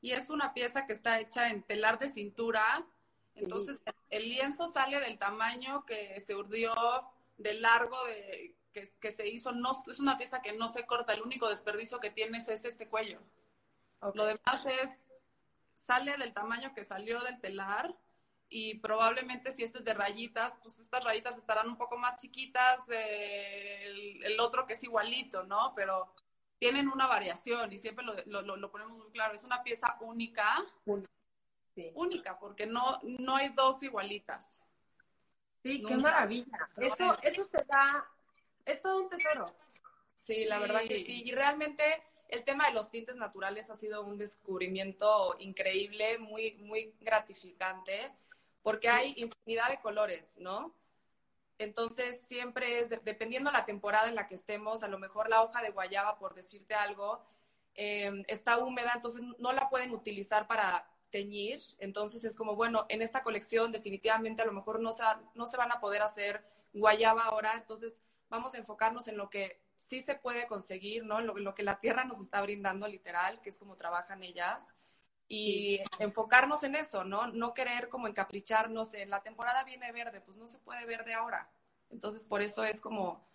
y 0.00 0.12
es 0.12 0.30
una 0.30 0.54
pieza 0.54 0.86
que 0.86 0.92
está 0.92 1.20
hecha 1.20 1.48
en 1.48 1.62
telar 1.62 1.98
de 1.98 2.08
cintura. 2.08 2.86
Entonces, 3.34 3.80
el 4.10 4.28
lienzo 4.28 4.68
sale 4.68 5.00
del 5.00 5.18
tamaño 5.18 5.84
que 5.84 6.20
se 6.20 6.34
urdió, 6.34 6.74
del 7.36 7.62
largo 7.62 8.02
de, 8.06 8.54
que, 8.72 9.12
se 9.12 9.28
hizo. 9.28 9.52
No, 9.52 9.72
es 9.90 9.98
una 9.98 10.16
pieza 10.16 10.42
que 10.42 10.52
no 10.52 10.68
se 10.68 10.86
corta. 10.86 11.12
El 11.12 11.22
único 11.22 11.48
desperdicio 11.48 12.00
que 12.00 12.10
tienes 12.10 12.48
es 12.48 12.64
este 12.64 12.88
cuello. 12.88 13.20
Lo 14.14 14.26
demás 14.26 14.66
es, 14.66 14.90
sale 15.74 16.16
del 16.16 16.32
tamaño 16.32 16.74
que 16.74 16.84
salió 16.84 17.20
del 17.20 17.40
telar 17.40 17.94
y 18.48 18.78
probablemente 18.78 19.50
si 19.50 19.64
este 19.64 19.78
es 19.78 19.84
de 19.84 19.94
rayitas, 19.94 20.58
pues 20.62 20.78
estas 20.78 21.02
rayitas 21.04 21.36
estarán 21.36 21.68
un 21.68 21.76
poco 21.76 21.98
más 21.98 22.20
chiquitas 22.20 22.86
del 22.86 24.22
el 24.22 24.40
otro 24.40 24.66
que 24.66 24.74
es 24.74 24.84
igualito, 24.84 25.44
¿no? 25.44 25.72
Pero 25.74 26.14
tienen 26.58 26.88
una 26.88 27.06
variación 27.06 27.72
y 27.72 27.78
siempre 27.78 28.04
lo, 28.04 28.42
lo, 28.42 28.70
ponemos 28.70 28.98
muy 28.98 29.10
claro, 29.10 29.34
es 29.34 29.44
una 29.44 29.62
pieza 29.62 29.96
única, 30.00 30.64
única, 31.94 32.38
porque 32.38 32.66
no, 32.66 32.98
no 33.02 33.36
hay 33.36 33.50
dos 33.50 33.82
igualitas. 33.82 34.58
Sí, 35.62 35.82
qué 35.82 35.96
maravilla. 35.96 36.70
Eso, 36.76 37.18
eso 37.22 37.46
te 37.46 37.64
da, 37.64 38.04
es 38.64 38.80
todo 38.80 39.02
un 39.02 39.10
tesoro. 39.10 39.54
Sí, 40.14 40.46
la 40.46 40.58
verdad 40.58 40.82
que 40.82 41.04
sí. 41.04 41.22
Y 41.24 41.32
realmente 41.32 41.82
el 42.28 42.44
tema 42.44 42.68
de 42.68 42.74
los 42.74 42.90
tintes 42.90 43.16
naturales 43.16 43.70
ha 43.70 43.76
sido 43.76 44.02
un 44.02 44.16
descubrimiento 44.16 45.36
increíble, 45.38 46.18
muy, 46.18 46.54
muy 46.54 46.94
gratificante, 47.00 48.12
porque 48.62 48.88
hay 48.88 49.14
infinidad 49.16 49.68
de 49.68 49.80
colores, 49.80 50.38
¿no? 50.38 50.74
Entonces, 51.58 52.20
siempre 52.22 52.80
es, 52.80 52.90
dependiendo 53.04 53.50
la 53.50 53.64
temporada 53.64 54.08
en 54.08 54.14
la 54.14 54.26
que 54.26 54.34
estemos, 54.34 54.82
a 54.82 54.88
lo 54.88 54.98
mejor 54.98 55.28
la 55.28 55.42
hoja 55.42 55.62
de 55.62 55.70
guayaba, 55.70 56.18
por 56.18 56.34
decirte 56.34 56.74
algo, 56.74 57.24
em, 57.74 58.24
está 58.28 58.58
húmeda, 58.58 58.92
entonces 58.94 59.22
no 59.38 59.52
la 59.52 59.68
pueden 59.68 59.92
utilizar 59.92 60.46
para 60.46 60.88
teñir. 61.10 61.60
Entonces 61.78 62.24
es 62.24 62.36
como, 62.36 62.56
bueno, 62.56 62.86
en 62.88 63.02
esta 63.02 63.22
colección 63.22 63.72
definitivamente 63.72 64.42
a 64.42 64.46
lo 64.46 64.52
mejor 64.52 64.80
no 64.80 64.92
se, 64.92 65.04
no 65.34 65.46
se 65.46 65.56
van 65.56 65.72
a 65.72 65.80
poder 65.80 66.02
hacer 66.02 66.44
guayaba 66.72 67.24
ahora, 67.24 67.54
entonces 67.54 68.02
vamos 68.28 68.54
a 68.54 68.58
enfocarnos 68.58 69.08
en 69.08 69.16
lo 69.16 69.30
que 69.30 69.60
sí 69.78 70.00
se 70.02 70.14
puede 70.14 70.46
conseguir, 70.46 71.04
¿no? 71.04 71.20
Lo, 71.20 71.36
lo 71.36 71.54
que 71.54 71.62
la 71.62 71.80
tierra 71.80 72.04
nos 72.04 72.20
está 72.20 72.40
brindando 72.42 72.86
literal, 72.88 73.40
que 73.40 73.50
es 73.50 73.58
como 73.58 73.76
trabajan 73.76 74.22
ellas 74.22 74.74
y 75.28 75.80
enfocarnos 75.98 76.62
en 76.62 76.76
eso, 76.76 77.04
¿no? 77.04 77.28
No 77.28 77.54
querer 77.54 77.88
como 77.88 78.06
encapricharnos 78.06 78.94
en 78.94 79.10
la 79.10 79.22
temporada 79.22 79.64
viene 79.64 79.90
verde, 79.92 80.20
pues 80.20 80.36
no 80.36 80.46
se 80.46 80.58
puede 80.58 80.84
verde 80.86 81.14
ahora. 81.14 81.50
Entonces, 81.90 82.26
por 82.26 82.42
eso 82.42 82.64
es 82.64 82.80
como 82.80 83.26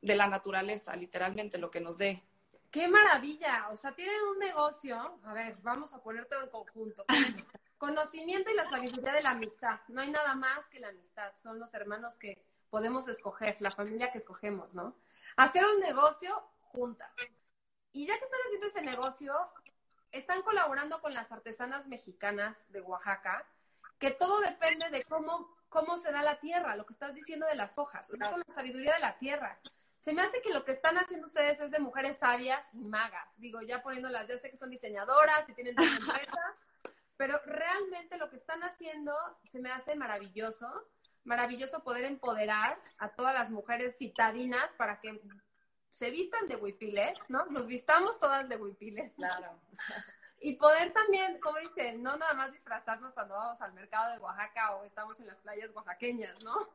de 0.00 0.16
la 0.16 0.26
naturaleza, 0.26 0.94
literalmente, 0.96 1.58
lo 1.58 1.70
que 1.70 1.80
nos 1.80 1.98
dé. 1.98 2.22
¡Qué 2.70 2.86
maravilla! 2.88 3.68
O 3.70 3.76
sea, 3.76 3.94
tienen 3.94 4.20
un 4.30 4.38
negocio, 4.38 5.18
a 5.24 5.32
ver, 5.32 5.56
vamos 5.62 5.92
a 5.92 6.02
poner 6.02 6.26
todo 6.26 6.42
en 6.42 6.50
conjunto. 6.50 7.04
Conocimiento 7.78 8.50
y 8.50 8.54
la 8.54 8.68
sabiduría 8.68 9.12
de 9.12 9.22
la 9.22 9.30
amistad. 9.30 9.80
No 9.88 10.00
hay 10.00 10.10
nada 10.10 10.34
más 10.34 10.66
que 10.66 10.80
la 10.80 10.88
amistad. 10.88 11.32
Son 11.36 11.58
los 11.58 11.72
hermanos 11.74 12.16
que 12.16 12.44
podemos 12.70 13.08
escoger, 13.08 13.56
la 13.60 13.70
familia 13.70 14.10
que 14.10 14.18
escogemos, 14.18 14.74
¿no? 14.74 14.96
Hacer 15.36 15.64
un 15.64 15.80
negocio 15.80 16.42
juntas. 16.60 17.10
Y 17.92 18.06
ya 18.06 18.18
que 18.18 18.24
están 18.24 18.40
haciendo 18.46 18.66
ese 18.66 18.82
negocio, 18.82 19.34
están 20.12 20.42
colaborando 20.42 21.00
con 21.00 21.14
las 21.14 21.30
artesanas 21.32 21.86
mexicanas 21.86 22.70
de 22.70 22.80
Oaxaca, 22.80 23.46
que 23.98 24.10
todo 24.10 24.40
depende 24.40 24.88
de 24.90 25.02
cómo, 25.04 25.56
cómo 25.68 25.98
se 25.98 26.12
da 26.12 26.22
la 26.22 26.38
tierra, 26.40 26.76
lo 26.76 26.86
que 26.86 26.92
estás 26.92 27.14
diciendo 27.14 27.46
de 27.46 27.56
las 27.56 27.78
hojas, 27.78 28.10
es 28.10 28.18
con 28.18 28.42
la 28.46 28.54
sabiduría 28.54 28.94
de 28.94 29.00
la 29.00 29.18
tierra. 29.18 29.58
Se 29.98 30.14
me 30.14 30.22
hace 30.22 30.40
que 30.40 30.54
lo 30.54 30.64
que 30.64 30.72
están 30.72 30.96
haciendo 30.96 31.26
ustedes 31.26 31.60
es 31.60 31.70
de 31.70 31.80
mujeres 31.80 32.18
sabias 32.18 32.64
y 32.72 32.84
magas. 32.84 33.38
Digo, 33.38 33.60
ya 33.62 33.82
poniéndolas, 33.82 34.26
ya 34.28 34.38
sé 34.38 34.50
que 34.50 34.56
son 34.56 34.70
diseñadoras 34.70 35.48
y 35.48 35.54
tienen 35.54 35.74
una 35.78 35.96
empresa, 35.96 36.54
pero 37.16 37.40
realmente 37.44 38.16
lo 38.16 38.30
que 38.30 38.36
están 38.36 38.62
haciendo 38.62 39.12
se 39.50 39.58
me 39.58 39.70
hace 39.70 39.96
maravilloso. 39.96 40.66
Maravilloso 41.24 41.82
poder 41.82 42.06
empoderar 42.06 42.80
a 42.96 43.10
todas 43.10 43.34
las 43.34 43.50
mujeres 43.50 43.98
citadinas 43.98 44.72
para 44.78 45.00
que 45.00 45.20
se 45.90 46.10
vistan 46.10 46.46
de 46.48 46.56
huipiles, 46.56 47.18
¿no? 47.28 47.46
Nos 47.46 47.66
vistamos 47.66 48.18
todas 48.20 48.48
de 48.48 48.56
huipiles. 48.56 49.12
Claro. 49.14 49.58
Y 50.40 50.54
poder 50.54 50.92
también, 50.92 51.40
como 51.40 51.58
dicen, 51.58 52.02
no 52.02 52.16
nada 52.16 52.34
más 52.34 52.52
disfrazarnos 52.52 53.12
cuando 53.12 53.34
vamos 53.34 53.60
al 53.60 53.72
mercado 53.72 54.12
de 54.12 54.20
Oaxaca 54.20 54.76
o 54.76 54.84
estamos 54.84 55.18
en 55.18 55.26
las 55.26 55.36
playas 55.38 55.70
oaxaqueñas, 55.74 56.42
¿no? 56.44 56.68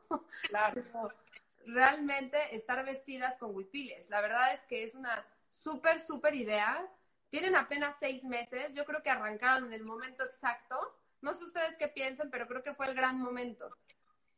Claro. 0.48 0.82
realmente 1.66 2.54
estar 2.54 2.84
vestidas 2.84 3.38
con 3.38 3.54
huipiles. 3.54 4.10
La 4.10 4.20
verdad 4.20 4.52
es 4.52 4.60
que 4.66 4.84
es 4.84 4.94
una 4.94 5.26
súper, 5.50 6.02
súper 6.02 6.34
idea. 6.34 6.86
Tienen 7.30 7.56
apenas 7.56 7.96
seis 7.98 8.22
meses. 8.24 8.72
Yo 8.74 8.84
creo 8.84 9.02
que 9.02 9.10
arrancaron 9.10 9.66
en 9.66 9.72
el 9.72 9.84
momento 9.84 10.24
exacto. 10.24 10.98
No 11.22 11.34
sé 11.34 11.44
ustedes 11.44 11.76
qué 11.78 11.88
piensan, 11.88 12.30
pero 12.30 12.46
creo 12.46 12.62
que 12.62 12.74
fue 12.74 12.86
el 12.86 12.94
gran 12.94 13.18
momento 13.18 13.74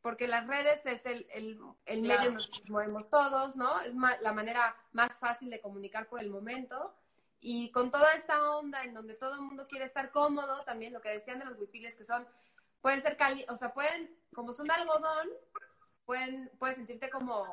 porque 0.06 0.28
las 0.28 0.46
redes 0.46 0.86
es 0.86 1.04
el, 1.04 1.26
el, 1.32 1.58
el 1.84 2.02
medio 2.02 2.28
en 2.28 2.36
el 2.36 2.48
que 2.48 2.58
nos 2.60 2.70
movemos 2.70 3.10
todos, 3.10 3.56
¿no? 3.56 3.80
Es 3.80 3.92
la 4.20 4.32
manera 4.32 4.76
más 4.92 5.18
fácil 5.18 5.50
de 5.50 5.60
comunicar 5.60 6.06
por 6.06 6.20
el 6.20 6.30
momento. 6.30 6.94
Y 7.40 7.72
con 7.72 7.90
toda 7.90 8.12
esta 8.12 8.52
onda 8.52 8.84
en 8.84 8.94
donde 8.94 9.14
todo 9.14 9.34
el 9.34 9.40
mundo 9.40 9.66
quiere 9.66 9.84
estar 9.84 10.12
cómodo, 10.12 10.62
también 10.62 10.92
lo 10.92 11.00
que 11.00 11.08
decían 11.08 11.40
de 11.40 11.46
los 11.46 11.58
huipiles 11.58 11.96
que 11.96 12.04
son, 12.04 12.24
pueden 12.80 13.02
ser 13.02 13.16
cali, 13.16 13.44
o 13.48 13.56
sea, 13.56 13.74
pueden, 13.74 14.16
como 14.32 14.52
son 14.52 14.68
de 14.68 14.74
algodón, 14.74 15.28
pueden, 16.04 16.52
puedes 16.56 16.76
sentirte 16.76 17.10
como, 17.10 17.44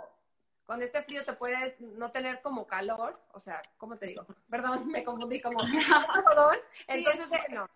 con 0.68 0.80
este 0.84 1.02
frío 1.02 1.26
te 1.26 1.34
puedes 1.34 1.82
no 1.82 2.12
tener 2.12 2.40
como 2.44 2.68
calor, 2.68 3.20
o 3.32 3.40
sea, 3.40 3.64
¿cómo 3.80 3.98
te 3.98 4.06
digo? 4.06 4.28
Perdón, 4.48 4.86
me 4.92 5.04
confundí 5.04 5.42
como 5.42 5.60
algodón, 5.60 6.58
entonces, 6.86 7.30
bueno, 7.30 7.68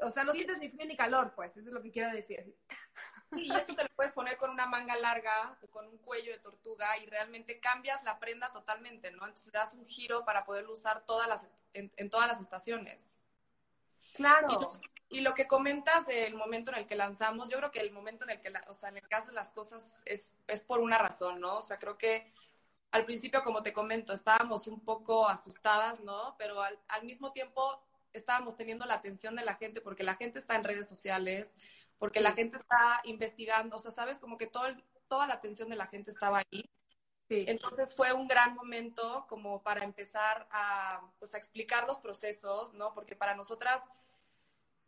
o 0.00 0.10
sea, 0.12 0.22
no 0.22 0.32
sientes 0.32 0.60
ni 0.60 0.68
frío 0.68 0.86
ni 0.86 0.96
calor, 0.96 1.32
pues, 1.34 1.56
eso 1.56 1.70
es 1.70 1.74
lo 1.74 1.82
que 1.82 1.90
quiero 1.90 2.12
decir. 2.12 2.54
Sí, 3.34 3.46
y 3.46 3.56
esto 3.56 3.74
te 3.74 3.84
lo 3.84 3.88
puedes 3.96 4.12
poner 4.12 4.36
con 4.36 4.50
una 4.50 4.66
manga 4.66 4.94
larga 4.96 5.56
o 5.62 5.66
con 5.68 5.86
un 5.86 5.98
cuello 5.98 6.32
de 6.32 6.38
tortuga 6.38 6.98
y 6.98 7.06
realmente 7.06 7.60
cambias 7.60 8.04
la 8.04 8.18
prenda 8.18 8.50
totalmente, 8.52 9.10
¿no? 9.10 9.24
Entonces 9.24 9.46
le 9.46 9.58
das 9.58 9.74
un 9.74 9.86
giro 9.86 10.24
para 10.24 10.44
poderlo 10.44 10.72
usar 10.72 11.04
todas 11.06 11.26
las, 11.28 11.48
en, 11.72 12.10
todas 12.10 12.28
las 12.28 12.40
estaciones. 12.40 13.18
Claro. 14.14 14.70
Y 15.08 15.20
lo, 15.20 15.34
que 15.34 15.46
comentas 15.46 16.06
del 16.06 16.34
momento 16.34 16.70
en 16.72 16.78
el 16.78 16.86
que 16.86 16.96
lanzamos, 16.96 17.50
yo 17.50 17.58
creo 17.58 17.70
que 17.70 17.80
el 17.80 17.90
momento 17.90 18.24
en 18.24 18.30
el 18.30 18.40
que, 18.40 18.52
o 18.68 18.74
sea, 18.74 18.90
en 18.90 18.98
el 18.98 19.08
que 19.08 19.14
haces 19.14 19.32
las 19.32 19.52
cosas 19.52 20.02
es, 20.04 20.34
es 20.46 20.62
por 20.62 20.80
una 20.80 20.98
razón, 20.98 21.40
¿no? 21.40 21.58
O 21.58 21.62
sea, 21.62 21.76
creo 21.76 21.96
que 21.96 22.32
al 22.90 23.06
principio, 23.06 23.42
como 23.42 23.62
te 23.62 23.72
comento, 23.72 24.12
estábamos 24.12 24.66
un 24.66 24.80
poco 24.84 25.26
asustadas, 25.26 26.00
¿no? 26.00 26.34
Pero 26.38 26.62
al, 26.62 26.78
al 26.88 27.04
mismo 27.04 27.32
tiempo 27.32 27.82
estábamos 28.12 28.56
teniendo 28.56 28.84
la 28.84 28.94
atención 28.94 29.34
de 29.36 29.44
la 29.44 29.54
gente 29.54 29.80
porque 29.80 30.02
la 30.02 30.14
gente 30.14 30.38
está 30.38 30.54
en 30.54 30.64
redes 30.64 30.88
sociales, 30.88 31.56
porque 32.02 32.20
la 32.20 32.32
gente 32.32 32.56
está 32.56 33.00
investigando, 33.04 33.76
o 33.76 33.78
sea, 33.78 33.92
sabes, 33.92 34.18
como 34.18 34.36
que 34.36 34.48
todo 34.48 34.64
toda 35.06 35.28
la 35.28 35.34
atención 35.34 35.68
de 35.68 35.76
la 35.76 35.86
gente 35.86 36.10
estaba 36.10 36.38
ahí. 36.38 36.68
Sí. 37.28 37.44
Entonces 37.46 37.94
fue 37.94 38.12
un 38.12 38.26
gran 38.26 38.56
momento 38.56 39.24
como 39.28 39.62
para 39.62 39.84
empezar 39.84 40.48
a, 40.50 40.98
pues, 41.20 41.32
a 41.36 41.38
explicar 41.38 41.86
los 41.86 42.00
procesos, 42.00 42.74
¿no? 42.74 42.92
Porque 42.92 43.14
para 43.14 43.36
nosotras, 43.36 43.88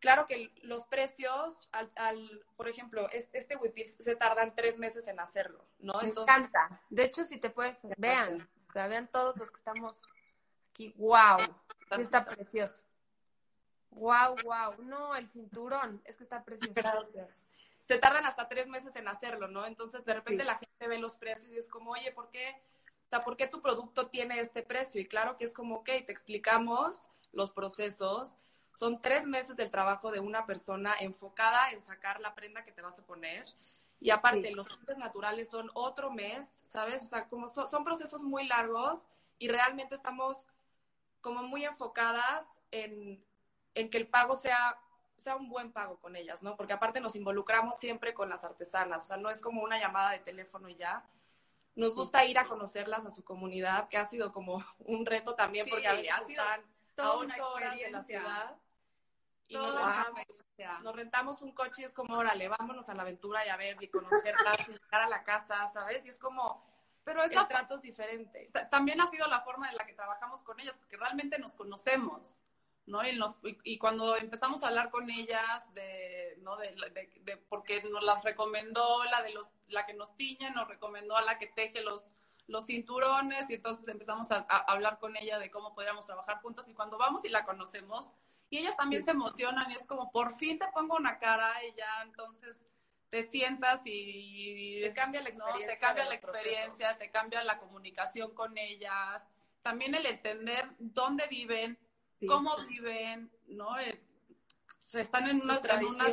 claro 0.01 0.27
que 0.27 0.53
los 0.63 0.87
precios, 0.87 1.69
al, 1.71 1.93
al 1.95 2.45
por 2.57 2.67
ejemplo, 2.67 3.07
este 3.13 3.55
whippy 3.59 3.85
se 3.85 4.17
tardan 4.17 4.57
tres 4.57 4.81
meses 4.81 5.07
en 5.07 5.21
hacerlo, 5.21 5.65
¿no? 5.79 5.95
Me 6.03 6.09
encanta. 6.09 6.83
De 6.91 7.05
hecho, 7.05 7.25
si 7.25 7.39
te 7.39 7.49
puedes, 7.49 7.79
vean, 7.97 8.41
o 8.71 8.73
sea, 8.73 8.89
vean 8.89 9.07
todos 9.07 9.37
los 9.37 9.53
que 9.53 9.59
estamos 9.59 10.03
aquí. 10.73 10.93
¡Wow! 10.97 11.39
Está 11.97 12.25
precioso. 12.25 12.83
Wow, 13.95 14.37
wow. 14.45 14.83
No, 14.83 15.17
el 15.17 15.29
cinturón. 15.29 16.03
Es 16.05 16.17
que 16.17 16.25
está 16.25 16.45
precioso. 16.45 16.75
Se 17.87 17.99
tardan 17.99 18.25
hasta 18.25 18.49
tres 18.49 18.67
meses 18.67 18.97
en 18.97 19.09
hacerlo, 19.09 19.47
¿no? 19.47 19.67
Entonces, 19.67 20.05
de 20.05 20.15
repente 20.15 20.43
la 20.45 20.55
gente 20.55 20.89
ve 20.89 20.99
los 20.99 21.17
precios 21.17 21.53
y 21.53 21.59
es 21.59 21.69
como, 21.69 21.91
oye, 21.91 22.13
¿por 22.13 22.31
qué? 22.31 22.57
¿por 23.21 23.37
qué 23.37 23.47
tu 23.47 23.61
producto 23.61 24.09
tiene 24.09 24.41
este 24.41 24.63
precio? 24.63 25.01
Y 25.01 25.07
claro 25.07 25.37
que 25.37 25.45
es 25.45 25.55
como, 25.55 25.77
ok, 25.77 25.87
te 26.07 26.13
explicamos 26.13 27.11
los 27.33 27.53
procesos. 27.53 28.39
Son 28.73 29.01
tres 29.01 29.27
meses 29.27 29.57
del 29.57 29.71
trabajo 29.71 30.11
de 30.11 30.21
una 30.21 30.47
persona 30.47 30.95
enfocada 31.01 31.71
en 31.71 31.83
sacar 31.83 32.21
la 32.21 32.35
prenda 32.35 32.65
que 32.65 32.73
te 32.73 32.83
vas 32.83 32.99
a 32.99 33.07
poner. 33.07 33.45
Y 34.01 34.11
aparte, 34.11 34.51
los 34.51 34.69
tintes 34.69 34.99
naturales 34.99 35.49
son 35.49 35.71
otro 35.75 36.11
mes, 36.11 36.59
¿sabes? 36.65 37.03
O 37.03 37.07
sea, 37.07 37.29
como 37.29 37.49
son 37.49 37.85
procesos 37.85 38.23
muy 38.23 38.47
largos 38.47 39.09
y 39.39 39.49
realmente 39.49 39.95
estamos 39.95 40.47
como 41.21 41.43
muy 41.43 41.65
enfocadas 41.65 42.45
en 42.71 43.25
en 43.75 43.91
que 43.91 43.99
el 43.99 44.09
pago 44.09 44.37
sea, 44.37 44.79
sea 45.17 45.37
un 45.37 45.49
buen 45.49 45.73
pago 45.73 45.99
con 45.99 46.17
ellas, 46.17 46.43
¿no? 46.43 46.57
Porque 46.57 46.73
aparte 46.73 47.01
nos 47.01 47.17
involucramos 47.17 47.77
siempre 47.77 48.15
con 48.15 48.29
las 48.29 48.45
artesanas, 48.45 49.05
o 49.05 49.07
sea, 49.07 49.17
no 49.17 49.31
es 49.31 49.41
como 49.41 49.63
una 49.63 49.79
llamada 49.79 50.11
de 50.11 50.21
teléfono 50.21 50.69
y 50.69 50.77
ya. 50.77 51.05
Nos 51.77 51.95
gusta 51.95 52.25
ir 52.25 52.39
a 52.39 52.47
conocerlas 52.47 53.05
a 53.05 53.11
su 53.11 53.25
comunidad, 53.25 53.89
que 53.89 53.97
ha 53.97 54.07
sido 54.07 54.31
como 54.31 54.63
un 54.79 55.07
reto 55.07 55.35
también, 55.35 55.67
porque 55.69 55.89
a 55.89 55.95
veces 55.95 56.15
están 56.29 56.63
a 56.97 57.13
ocho 57.13 57.53
horas 57.53 57.77
de 57.77 57.91
la 57.91 58.03
ciudad. 58.03 58.57
Y 59.47 59.57
nos 59.57 59.75
rentamos, 59.75 60.83
nos 60.83 60.97
rentamos, 60.97 61.43
un 61.43 61.53
coche 61.53 61.83
y 61.83 61.85
es 61.85 61.93
como, 61.93 62.17
órale, 62.17 62.49
vámonos 62.49 62.89
a 62.89 62.95
la 62.95 63.03
aventura 63.03 63.45
y 63.45 63.51
a 63.51 63.57
ver 63.59 63.77
y 63.83 63.89
conocerlas 63.89 64.59
y 64.61 64.73
llegar 64.73 65.03
a 65.03 65.09
la 65.09 65.23
casa, 65.23 65.71
¿sabes? 65.75 66.07
Y 66.07 66.09
es 66.09 66.19
como, 66.19 66.65
pero 67.05 67.23
es 67.23 67.31
el 67.33 67.47
trato 67.47 67.75
es 67.75 67.83
diferente. 67.83 68.47
También 68.71 69.01
ha 69.03 69.07
sido 69.07 69.29
la 69.29 69.43
forma 69.43 69.69
en 69.69 69.77
la 69.77 69.85
que 69.85 69.93
trabajamos 69.93 70.43
con 70.45 70.59
ellas, 70.59 70.77
porque 70.79 70.97
realmente 70.97 71.39
nos 71.39 71.55
conocemos. 71.55 72.43
¿No? 72.87 73.01
Y, 73.65 73.79
cuando 73.79 74.17
empezamos 74.17 74.63
a 74.63 74.69
hablar 74.69 74.91
con 74.91 75.11
ellas 75.11 75.73
de, 75.75 76.37
¿no? 76.43 76.57
De, 76.57 76.75
de, 77.23 77.37
porque 77.49 77.83
nos 77.85 78.05
las 78.05 78.23
recomendó 78.23 79.05
la 79.05 79.23
de 79.23 79.33
los, 79.33 79.55
la 79.69 79.87
que 79.87 79.95
nos 79.95 80.17
tiñe, 80.17 80.51
nos 80.51 80.69
recomendó 80.69 81.17
a 81.17 81.23
la 81.23 81.39
que 81.39 81.47
teje 81.47 81.83
los, 81.83 82.13
los 82.47 82.67
cinturones 82.67 83.49
y 83.51 83.55
entonces 83.55 83.89
empezamos 83.89 84.31
a, 84.31 84.41
hablar 84.41 84.99
con 84.99 85.17
ella 85.17 85.39
de 85.39 85.51
cómo 85.51 85.75
podríamos 85.75 86.07
trabajar 86.07 86.41
juntas 86.43 86.69
y 86.69 86.75
cuando 86.75 86.99
vamos 86.99 87.25
y 87.25 87.29
la 87.29 87.45
conocemos 87.45 88.13
y 88.51 88.59
ellas 88.59 88.77
también 88.77 89.03
se 89.03 89.13
emocionan 89.13 89.71
y 89.71 89.75
es 89.75 89.87
como 89.87 90.13
por 90.13 90.35
fin 90.35 90.59
te 90.59 90.67
pongo 90.69 90.97
una 90.97 91.19
cara 91.19 91.53
y 91.65 91.75
ya 91.75 92.03
entonces 92.03 92.63
te 93.09 93.23
sientas 93.23 93.83
y, 93.85 94.81
te 94.83 94.93
cambia 94.93 95.23
la 95.23 95.29
experiencia, 95.29 95.75
te 95.75 95.81
cambia 95.81 96.05
la 96.05 96.15
experiencia, 96.15 96.97
te 96.97 97.11
cambia 97.11 97.45
la 97.45 97.59
comunicación 97.59 98.35
con 98.35 98.59
ellas, 98.59 99.29
también 99.63 99.95
el 99.95 100.05
entender 100.05 100.69
dónde 100.79 101.27
viven, 101.29 101.79
cómo 102.27 102.57
viven, 102.69 103.31
¿no? 103.47 103.79
Eh, 103.79 104.01
se 104.79 105.01
están 105.01 105.29
en 105.29 105.43
unas, 105.43 105.61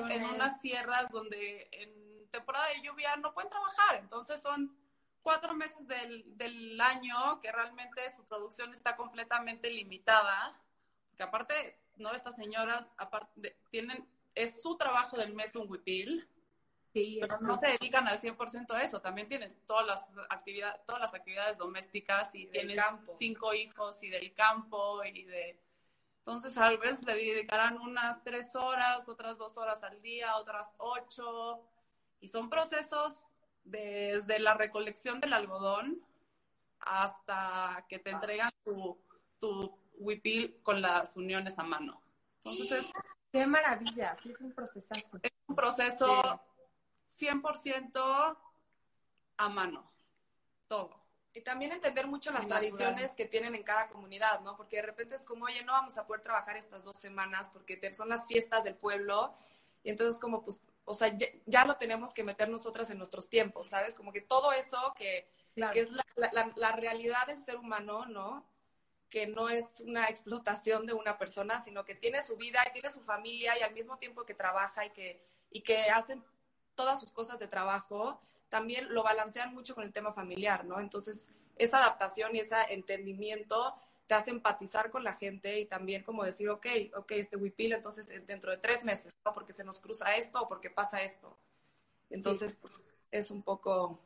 en, 0.10 0.24
unas, 0.24 0.62
sierras 0.62 1.12
donde 1.12 1.68
en 1.72 2.30
temporada 2.32 2.68
de 2.70 2.82
lluvia 2.82 3.16
no 3.18 3.34
pueden 3.34 3.50
trabajar, 3.50 3.98
entonces 3.98 4.42
son 4.42 4.76
cuatro 5.22 5.54
meses 5.54 5.86
del, 5.88 6.24
del 6.38 6.80
año 6.80 7.40
que 7.42 7.52
realmente 7.52 8.10
su 8.10 8.26
producción 8.26 8.74
está 8.74 8.96
completamente 8.96 9.70
limitada, 9.70 10.58
que 11.18 11.24
aparte, 11.24 11.78
¿no? 11.98 12.12
Estas 12.14 12.36
señoras 12.36 12.94
aparte, 12.98 13.58
tienen, 13.70 14.08
es 14.34 14.62
su 14.62 14.78
trabajo 14.78 15.18
del 15.18 15.34
mes 15.36 15.56
un 15.56 15.70
huipil, 15.70 16.28
Sí, 16.94 17.20
pero 17.22 17.40
no 17.40 17.58
se 17.58 17.68
dedican 17.68 18.08
al 18.08 18.20
100% 18.20 18.72
a 18.72 18.84
eso. 18.84 19.00
También 19.00 19.28
tienes 19.30 19.56
todas 19.66 19.88
las 19.88 20.14
actividades, 20.30 20.86
todas 20.86 21.02
las 21.02 21.14
actividades 21.14 21.58
domésticas 21.58 22.36
y, 22.36 22.48
tienes 22.48 22.80
cinco 23.14 23.54
hijos 23.54 24.04
y 24.04 24.10
del 24.10 24.34
campo 24.34 25.04
y 25.06 25.24
de 25.24 25.58
entonces, 26.24 26.54
tal 26.54 26.78
vez 26.78 27.04
le 27.04 27.16
dedicarán 27.16 27.80
unas 27.80 28.24
tres 28.24 28.56
horas, 28.56 29.10
otras 29.10 29.40
dos 29.40 29.58
horas 29.58 29.82
al 29.84 30.00
día, 30.04 30.38
otras 30.38 30.76
ocho. 30.78 31.64
Y 32.20 32.28
son 32.28 32.48
procesos 32.48 33.28
desde 33.64 34.38
la 34.38 34.54
recolección 34.54 35.20
del 35.20 35.34
algodón 35.34 36.00
hasta 36.80 37.86
que 37.90 37.98
te 37.98 38.12
entregan 38.12 38.52
tu, 38.64 39.00
tu 39.40 39.76
huipil 39.98 40.60
con 40.62 40.80
las 40.80 41.18
uniones 41.18 41.58
a 41.58 41.64
mano. 41.64 42.00
Entonces 42.44 42.72
es... 42.72 42.92
¡Qué 43.32 43.48
maravilla! 43.48 44.14
Es 44.14 44.40
un 44.40 44.52
procesazo. 44.52 45.20
Es 45.24 45.32
un 45.48 45.56
proceso 45.56 46.42
100% 47.10 48.38
a 49.38 49.50
mano. 49.50 49.92
Todo. 50.68 51.01
Y 51.34 51.42
también 51.42 51.72
entender 51.72 52.08
mucho 52.08 52.32
las 52.32 52.46
tradiciones 52.46 53.16
que 53.16 53.26
tienen 53.26 53.56
en 53.56 53.64
cada 53.64 53.88
comunidad, 53.88 54.42
¿no? 54.42 54.58
Porque 54.58 54.78
de 54.78 54.82
repente 54.82 55.16
es 55.16 55.24
como, 55.24 55.46
oye, 55.46 55.64
no 55.64 55.72
vamos 55.72 55.98
a 55.98 56.06
poder 56.06 56.22
trabajar 56.22 56.58
estas 56.58 56.84
dos 56.84 56.98
semanas 56.98 57.50
porque 57.54 57.94
son 57.94 58.10
las 58.10 58.28
fiestas 58.28 58.66
del 58.66 58.76
pueblo. 58.76 59.34
Y 59.82 59.90
entonces 59.90 60.20
como, 60.20 60.44
pues, 60.44 60.60
o 60.84 60.94
sea, 60.94 61.16
ya, 61.46 61.66
lo 61.66 61.78
tenemos 61.78 62.14
que 62.14 62.26
meter 62.26 62.50
nosotras 62.50 62.90
en 62.90 62.98
nuestros 62.98 63.30
tiempos, 63.30 63.70
¿sabes? 63.70 63.96
Como 63.96 64.12
que 64.12 64.20
todo 64.20 64.52
eso 64.52 64.94
que, 64.98 65.26
que 65.56 65.80
es 65.80 65.92
la, 66.16 66.52
la, 66.56 66.72
realidad 66.74 67.28
del 67.28 67.40
ser 67.40 67.56
humano, 67.56 68.06
¿no? 68.08 68.46
Que 69.10 69.26
no 69.26 69.48
es 69.48 69.80
una 69.80 70.06
explotación 70.10 70.86
de 70.86 70.94
una 70.94 71.18
persona, 71.18 71.62
sino 71.64 71.86
que 71.86 71.96
tiene 71.96 72.22
su 72.24 72.36
vida 72.36 72.62
y 72.68 72.74
tiene 72.74 72.90
su 72.90 73.02
familia 73.04 73.58
y 73.58 73.64
al 73.64 73.74
mismo 73.74 73.98
tiempo 73.98 74.26
que 74.26 74.34
trabaja 74.34 74.86
y 74.86 74.90
que, 74.90 75.24
y 75.50 75.62
que 75.62 75.84
hacen 75.90 76.26
todas 76.76 77.00
sus 77.00 77.14
cosas 77.14 77.40
de 77.40 77.48
trabajo 77.48 78.20
también 78.52 78.94
lo 78.94 79.02
balancean 79.02 79.54
mucho 79.54 79.74
con 79.74 79.86
el 79.86 79.94
tema 79.94 80.12
familiar, 80.12 80.66
¿no? 80.66 80.82
Entonces, 80.82 81.30
esa 81.56 81.78
adaptación 81.78 82.36
y 82.36 82.40
ese 82.40 82.58
entendimiento 82.70 83.74
te 84.08 84.14
hace 84.14 84.30
empatizar 84.30 84.92
con 84.92 85.06
la 85.06 85.14
gente 85.14 85.58
y 85.58 85.66
también 85.66 86.04
como 86.04 86.26
decir, 86.26 86.50
ok, 86.50 86.68
ok, 86.98 87.12
este 87.14 87.38
huipil, 87.38 87.72
entonces 87.72 88.08
dentro 88.28 88.52
de 88.52 88.58
tres 88.58 88.84
meses, 88.84 89.18
¿no? 89.24 89.32
Porque 89.32 89.54
se 89.54 89.64
nos 89.64 89.80
cruza 89.80 90.16
esto 90.16 90.42
o 90.42 90.50
porque 90.50 90.70
pasa 90.70 91.02
esto. 91.02 91.38
Entonces, 92.10 92.58
pues, 92.62 92.98
es 93.10 93.32
un 93.32 93.42
poco... 93.42 94.02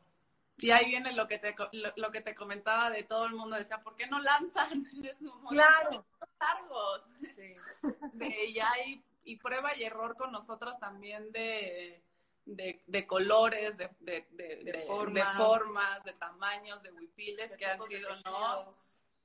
Y 0.58 0.70
ahí 0.70 0.86
viene 0.86 1.12
lo 1.12 1.26
que 1.26 1.38
te, 1.38 1.56
lo, 1.96 2.12
que 2.12 2.20
te 2.20 2.36
comentaba 2.36 2.88
de 2.90 3.02
todo 3.02 3.26
el 3.26 3.34
mundo, 3.34 3.56
decía, 3.56 3.82
¿por 3.82 3.96
qué 3.96 4.06
no 4.06 4.20
lanzan? 4.20 4.84
claro. 5.48 6.06
largos. 6.40 7.08
Sí. 8.16 8.24
y 8.48 8.58
hay 8.60 9.02
y 9.24 9.36
prueba 9.36 9.76
y 9.76 9.82
error 9.82 10.16
con 10.16 10.30
nosotras 10.30 10.78
también 10.78 11.32
de 11.32 12.00
de, 12.46 13.06
colores, 13.06 13.76
de, 13.76 13.90
de, 14.00 14.84
formas. 14.86 16.04
de, 16.04 16.12
tamaños, 16.14 16.82
de 16.82 16.92
huipiles 16.92 17.54
que 17.56 17.66
han 17.66 17.82
sido, 17.82 18.08
¿no? 18.24 18.70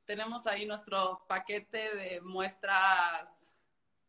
Tenemos 0.06 0.48
ahí 0.48 0.66
nuestro 0.66 1.24
paquete 1.28 1.96
de 1.96 2.22
muestras 2.22 3.54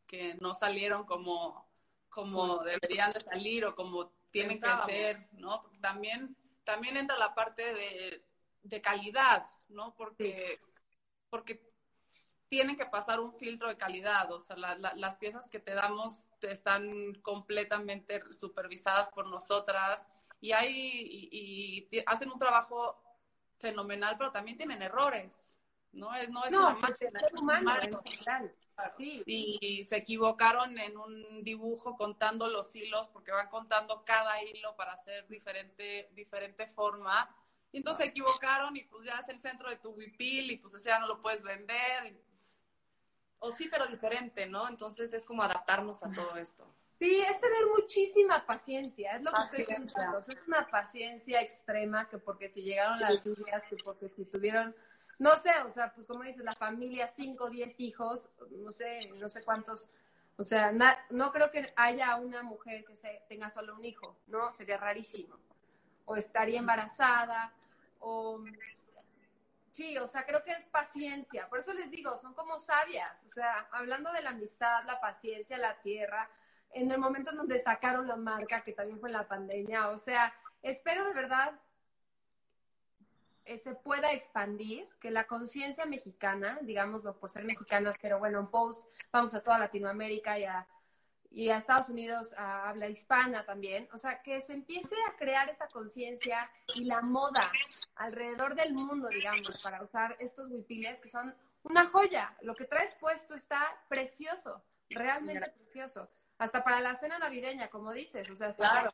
que 0.07 0.35
no 0.40 0.55
salieron 0.55 1.05
como, 1.05 1.68
como 2.09 2.59
deberían 2.64 3.12
de 3.12 3.20
salir 3.20 3.64
o 3.66 3.75
como 3.75 4.11
tienen 4.31 4.61
que 4.61 4.68
ser, 4.87 5.16
¿no? 5.33 5.62
También, 5.81 6.35
también 6.64 6.96
entra 6.96 7.16
la 7.18 7.35
parte 7.35 7.75
de, 7.75 8.25
de 8.62 8.81
calidad, 8.81 9.46
¿no? 9.68 9.94
Porque, 9.94 10.61
porque 11.29 11.71
tienen 12.52 12.76
que 12.76 12.84
pasar 12.84 13.18
un 13.18 13.32
filtro 13.32 13.70
de 13.70 13.78
calidad, 13.78 14.30
o 14.30 14.38
sea, 14.38 14.56
las 14.58 15.16
piezas 15.16 15.48
que 15.48 15.58
te 15.58 15.72
damos 15.72 16.28
están 16.42 17.14
completamente 17.22 18.20
supervisadas 18.30 19.08
por 19.08 19.26
nosotras 19.26 20.06
y, 20.38 20.52
hay, 20.52 20.68
y, 21.32 21.88
hacen 22.04 22.30
un 22.30 22.38
trabajo 22.38 23.02
fenomenal, 23.58 24.16
pero 24.18 24.32
también 24.32 24.58
tienen 24.58 24.82
errores, 24.82 25.56
¿no? 25.92 26.14
Es, 26.14 26.28
no 26.28 26.44
es 26.44 26.52
una 26.52 26.76
pues, 26.78 27.42
máquina. 27.42 27.90
Sí. 28.98 29.22
Y 29.24 29.82
se 29.84 29.96
equivocaron 29.96 30.78
en 30.78 30.98
un 30.98 31.42
dibujo 31.42 31.96
contando 31.96 32.48
los 32.48 32.76
hilos, 32.76 33.08
porque 33.08 33.32
van 33.32 33.48
contando 33.48 34.04
cada 34.04 34.42
hilo 34.42 34.76
para 34.76 34.92
hacer 34.92 35.26
diferente, 35.26 36.10
diferente 36.12 36.66
forma. 36.66 37.34
Y 37.72 37.78
entonces 37.78 38.04
se 38.04 38.10
equivocaron 38.10 38.76
y 38.76 38.82
pues 38.82 39.06
ya 39.06 39.20
es 39.20 39.28
el 39.30 39.40
centro 39.40 39.70
de 39.70 39.76
tu 39.76 39.92
huipil 39.92 40.50
y 40.50 40.58
pues 40.58 40.74
ese 40.74 40.90
ya 40.90 40.98
no 40.98 41.06
lo 41.06 41.22
puedes 41.22 41.42
vender. 41.42 42.14
O 43.44 43.50
sí, 43.50 43.68
pero 43.70 43.87
diferente, 43.87 44.46
¿no? 44.46 44.68
Entonces 44.68 45.12
es 45.12 45.26
como 45.26 45.42
adaptarnos 45.42 46.02
a 46.05 46.11
todo 46.11 46.37
esto. 46.37 46.64
Sí, 46.98 47.20
es 47.20 47.40
tener 47.40 47.66
muchísima 47.76 48.46
paciencia, 48.46 49.16
es 49.16 49.22
lo 49.22 49.33
que 49.33 49.42
estoy 49.42 49.74
pensando. 49.74 50.24
Es 50.28 50.46
una 50.46 50.68
paciencia 50.70 51.40
extrema 51.40 52.09
que 52.09 52.18
porque 52.18 52.48
si 52.48 52.62
llegaron 52.62 53.00
las 53.00 53.24
lluvias, 53.24 53.64
que 53.68 53.76
porque 53.83 54.09
si 54.09 54.24
tuvieron 54.24 54.74
no 55.18 55.38
sé, 55.38 55.50
o 55.64 55.70
sea, 55.70 55.92
pues 55.94 56.07
como 56.07 56.24
dices, 56.24 56.44
la 56.44 56.57
familia, 56.57 57.09
cinco, 57.14 57.48
diez 57.48 57.78
hijos, 57.78 58.28
no 58.50 58.72
sé, 58.72 59.07
no 59.20 59.28
sé 59.28 59.44
cuántos, 59.44 59.88
o 60.37 60.42
sea, 60.42 60.72
no 60.72 61.33
creo 61.33 61.50
que 61.50 61.72
haya 61.76 62.16
una 62.16 62.42
mujer 62.42 62.85
que 62.85 62.96
se, 62.96 63.22
tenga 63.28 63.48
solo 63.48 63.76
un 63.76 63.85
hijo, 63.85 64.16
¿no? 64.26 64.52
Sería 64.55 64.78
rarísimo. 64.78 65.37
O 66.07 66.16
estaría 66.16 66.59
embarazada, 66.59 67.52
o... 68.00 68.42
Sí, 69.72 69.96
o 69.96 70.06
sea, 70.06 70.26
creo 70.26 70.44
que 70.44 70.52
es 70.52 70.66
paciencia. 70.66 71.48
Por 71.48 71.58
eso 71.58 71.72
les 71.72 71.90
digo, 71.90 72.16
son 72.18 72.35
como 72.35 72.61
sabias. 72.61 73.24
O 73.26 73.30
sea, 73.30 73.68
hablando 73.72 74.12
de 74.12 74.22
la 74.22 74.30
amistad, 74.30 74.85
la 74.87 75.00
paciencia, 75.00 75.56
la 75.56 75.80
tierra, 75.80 76.30
en 76.72 76.90
el 76.92 76.98
momento 76.98 77.30
en 77.30 77.38
donde 77.38 77.62
sacaron 77.62 78.06
la 78.06 78.16
marca, 78.16 78.62
que 78.62 78.72
también 78.72 79.00
fue 79.00 79.11
la 79.11 79.26
pandemia. 79.26 79.88
O 79.88 79.98
sea, 79.98 80.35
espero 80.62 81.04
de 81.06 81.14
verdad 81.14 81.58
eh, 83.46 83.58
se 83.58 83.74
pueda 83.74 84.12
expandir, 84.12 84.87
que 85.00 85.11
la 85.11 85.26
conciencia 85.26 85.87
mexicana, 85.87 86.58
digámoslo 86.61 87.18
por 87.18 87.30
ser 87.30 87.44
mexicanas, 87.44 87.96
pero 88.00 88.18
bueno, 88.18 88.40
en 88.40 88.48
Post 88.48 88.85
vamos 89.11 89.32
a 89.32 89.42
toda 89.42 89.58
Latinoamérica 89.58 90.38
y 90.38 90.44
a, 90.44 90.66
y 91.34 91.50
a 91.50 91.58
Estados 91.58 91.88
Unidos 91.88 92.34
a 92.36 92.68
habla 92.68 92.88
hispana 92.88 93.44
también, 93.44 93.88
o 93.92 93.98
sea, 93.98 94.22
que 94.22 94.40
se 94.40 94.52
empiece 94.52 94.94
a 95.08 95.16
crear 95.16 95.48
esa 95.48 95.66
conciencia 95.68 96.50
y 96.74 96.84
la 96.84 97.00
moda 97.00 97.50
alrededor 97.96 98.54
del 98.54 98.74
mundo, 98.74 99.08
digamos, 99.08 99.62
para 99.62 99.82
usar 99.82 100.16
estos 100.20 100.50
huipiles 100.50 101.00
que 101.00 101.10
son 101.10 101.34
una 101.62 101.86
joya. 101.88 102.36
Lo 102.42 102.54
que 102.54 102.64
traes 102.64 102.94
puesto 103.00 103.34
está 103.34 103.62
precioso, 103.88 104.62
realmente 104.90 105.50
precioso. 105.50 106.10
Hasta 106.38 106.64
para 106.64 106.80
la 106.80 106.96
cena 106.96 107.18
navideña, 107.18 107.68
como 107.68 107.92
dices, 107.92 108.28
o 108.30 108.36
sea, 108.36 108.54
claro 108.54 108.92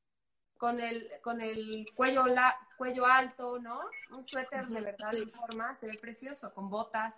con 0.58 0.80
el, 0.80 1.08
con 1.22 1.40
el 1.40 1.86
cuello, 1.94 2.26
la, 2.26 2.54
cuello 2.76 3.06
alto, 3.06 3.58
¿no? 3.58 3.80
Un 4.10 4.26
suéter 4.26 4.66
de 4.66 4.82
verdad 4.82 5.12
de 5.12 5.26
forma, 5.28 5.74
se 5.76 5.86
ve 5.86 5.94
precioso, 5.98 6.52
con 6.52 6.68
botas. 6.68 7.14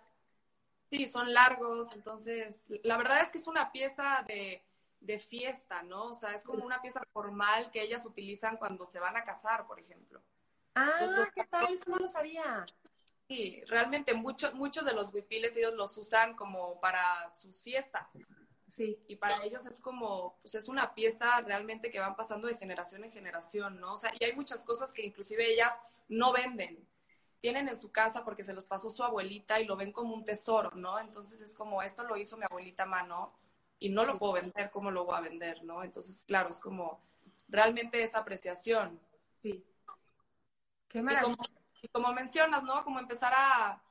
Sí, 0.90 1.06
son 1.06 1.32
largos, 1.32 1.94
entonces, 1.94 2.66
la 2.84 2.96
verdad 2.96 3.22
es 3.22 3.30
que 3.30 3.38
es 3.38 3.46
una 3.46 3.72
pieza 3.72 4.24
de, 4.28 4.62
de 5.00 5.18
fiesta, 5.18 5.82
¿no? 5.82 6.06
O 6.06 6.14
sea, 6.14 6.32
es 6.32 6.44
como 6.44 6.64
una 6.64 6.80
pieza 6.80 7.02
formal 7.12 7.70
que 7.70 7.82
ellas 7.82 8.04
utilizan 8.04 8.56
cuando 8.56 8.86
se 8.86 9.00
van 9.00 9.16
a 9.16 9.24
casar, 9.24 9.66
por 9.66 9.80
ejemplo. 9.80 10.22
Ah, 10.74 11.26
¿qué 11.34 11.44
tal? 11.44 11.72
Eso 11.72 11.90
no 11.90 11.96
lo 11.96 12.08
sabía. 12.08 12.66
Sí, 13.26 13.62
realmente 13.66 14.12
muchos 14.12 14.54
muchos 14.54 14.84
de 14.84 14.92
los 14.92 15.12
huipiles 15.12 15.56
ellos 15.56 15.74
los 15.74 15.96
usan 15.96 16.34
como 16.34 16.80
para 16.80 17.34
sus 17.34 17.62
fiestas. 17.62 18.18
Sí. 18.70 19.02
Y 19.08 19.16
para 19.16 19.42
ellos 19.44 19.66
es 19.66 19.80
como, 19.80 20.38
pues 20.42 20.54
es 20.54 20.68
una 20.68 20.94
pieza 20.94 21.40
realmente 21.40 21.90
que 21.90 21.98
van 21.98 22.14
pasando 22.14 22.46
de 22.46 22.56
generación 22.56 23.04
en 23.04 23.10
generación, 23.10 23.80
¿no? 23.80 23.94
O 23.94 23.96
sea, 23.96 24.12
y 24.18 24.24
hay 24.24 24.34
muchas 24.34 24.64
cosas 24.64 24.92
que 24.92 25.04
inclusive 25.04 25.52
ellas 25.52 25.80
no 26.08 26.32
venden. 26.32 26.86
Tienen 27.40 27.68
en 27.68 27.76
su 27.76 27.90
casa 27.90 28.24
porque 28.24 28.44
se 28.44 28.52
los 28.52 28.66
pasó 28.66 28.90
su 28.90 29.02
abuelita 29.02 29.58
y 29.60 29.64
lo 29.64 29.76
ven 29.76 29.92
como 29.92 30.14
un 30.14 30.24
tesoro, 30.24 30.70
¿no? 30.72 30.98
Entonces 30.98 31.40
es 31.40 31.54
como, 31.54 31.82
esto 31.82 32.04
lo 32.04 32.16
hizo 32.16 32.36
mi 32.36 32.44
abuelita 32.44 32.82
a 32.82 32.86
mano 32.86 33.32
y 33.80 33.88
no 33.88 34.04
lo 34.04 34.18
puedo 34.18 34.34
vender, 34.34 34.70
¿cómo 34.70 34.90
lo 34.90 35.06
voy 35.06 35.16
a 35.16 35.22
vender, 35.22 35.64
no? 35.64 35.82
Entonces, 35.82 36.24
claro, 36.26 36.50
es 36.50 36.60
como 36.60 37.00
realmente 37.48 38.02
esa 38.02 38.18
apreciación. 38.18 39.00
Sí. 39.42 39.64
Qué 40.88 41.02
maravilla. 41.02 41.36
y 41.82 41.88
como 41.88 42.12
mencionas, 42.12 42.62
¿no? 42.62 42.84
Como 42.84 42.98
empezar 42.98 43.32
a, 43.34 43.82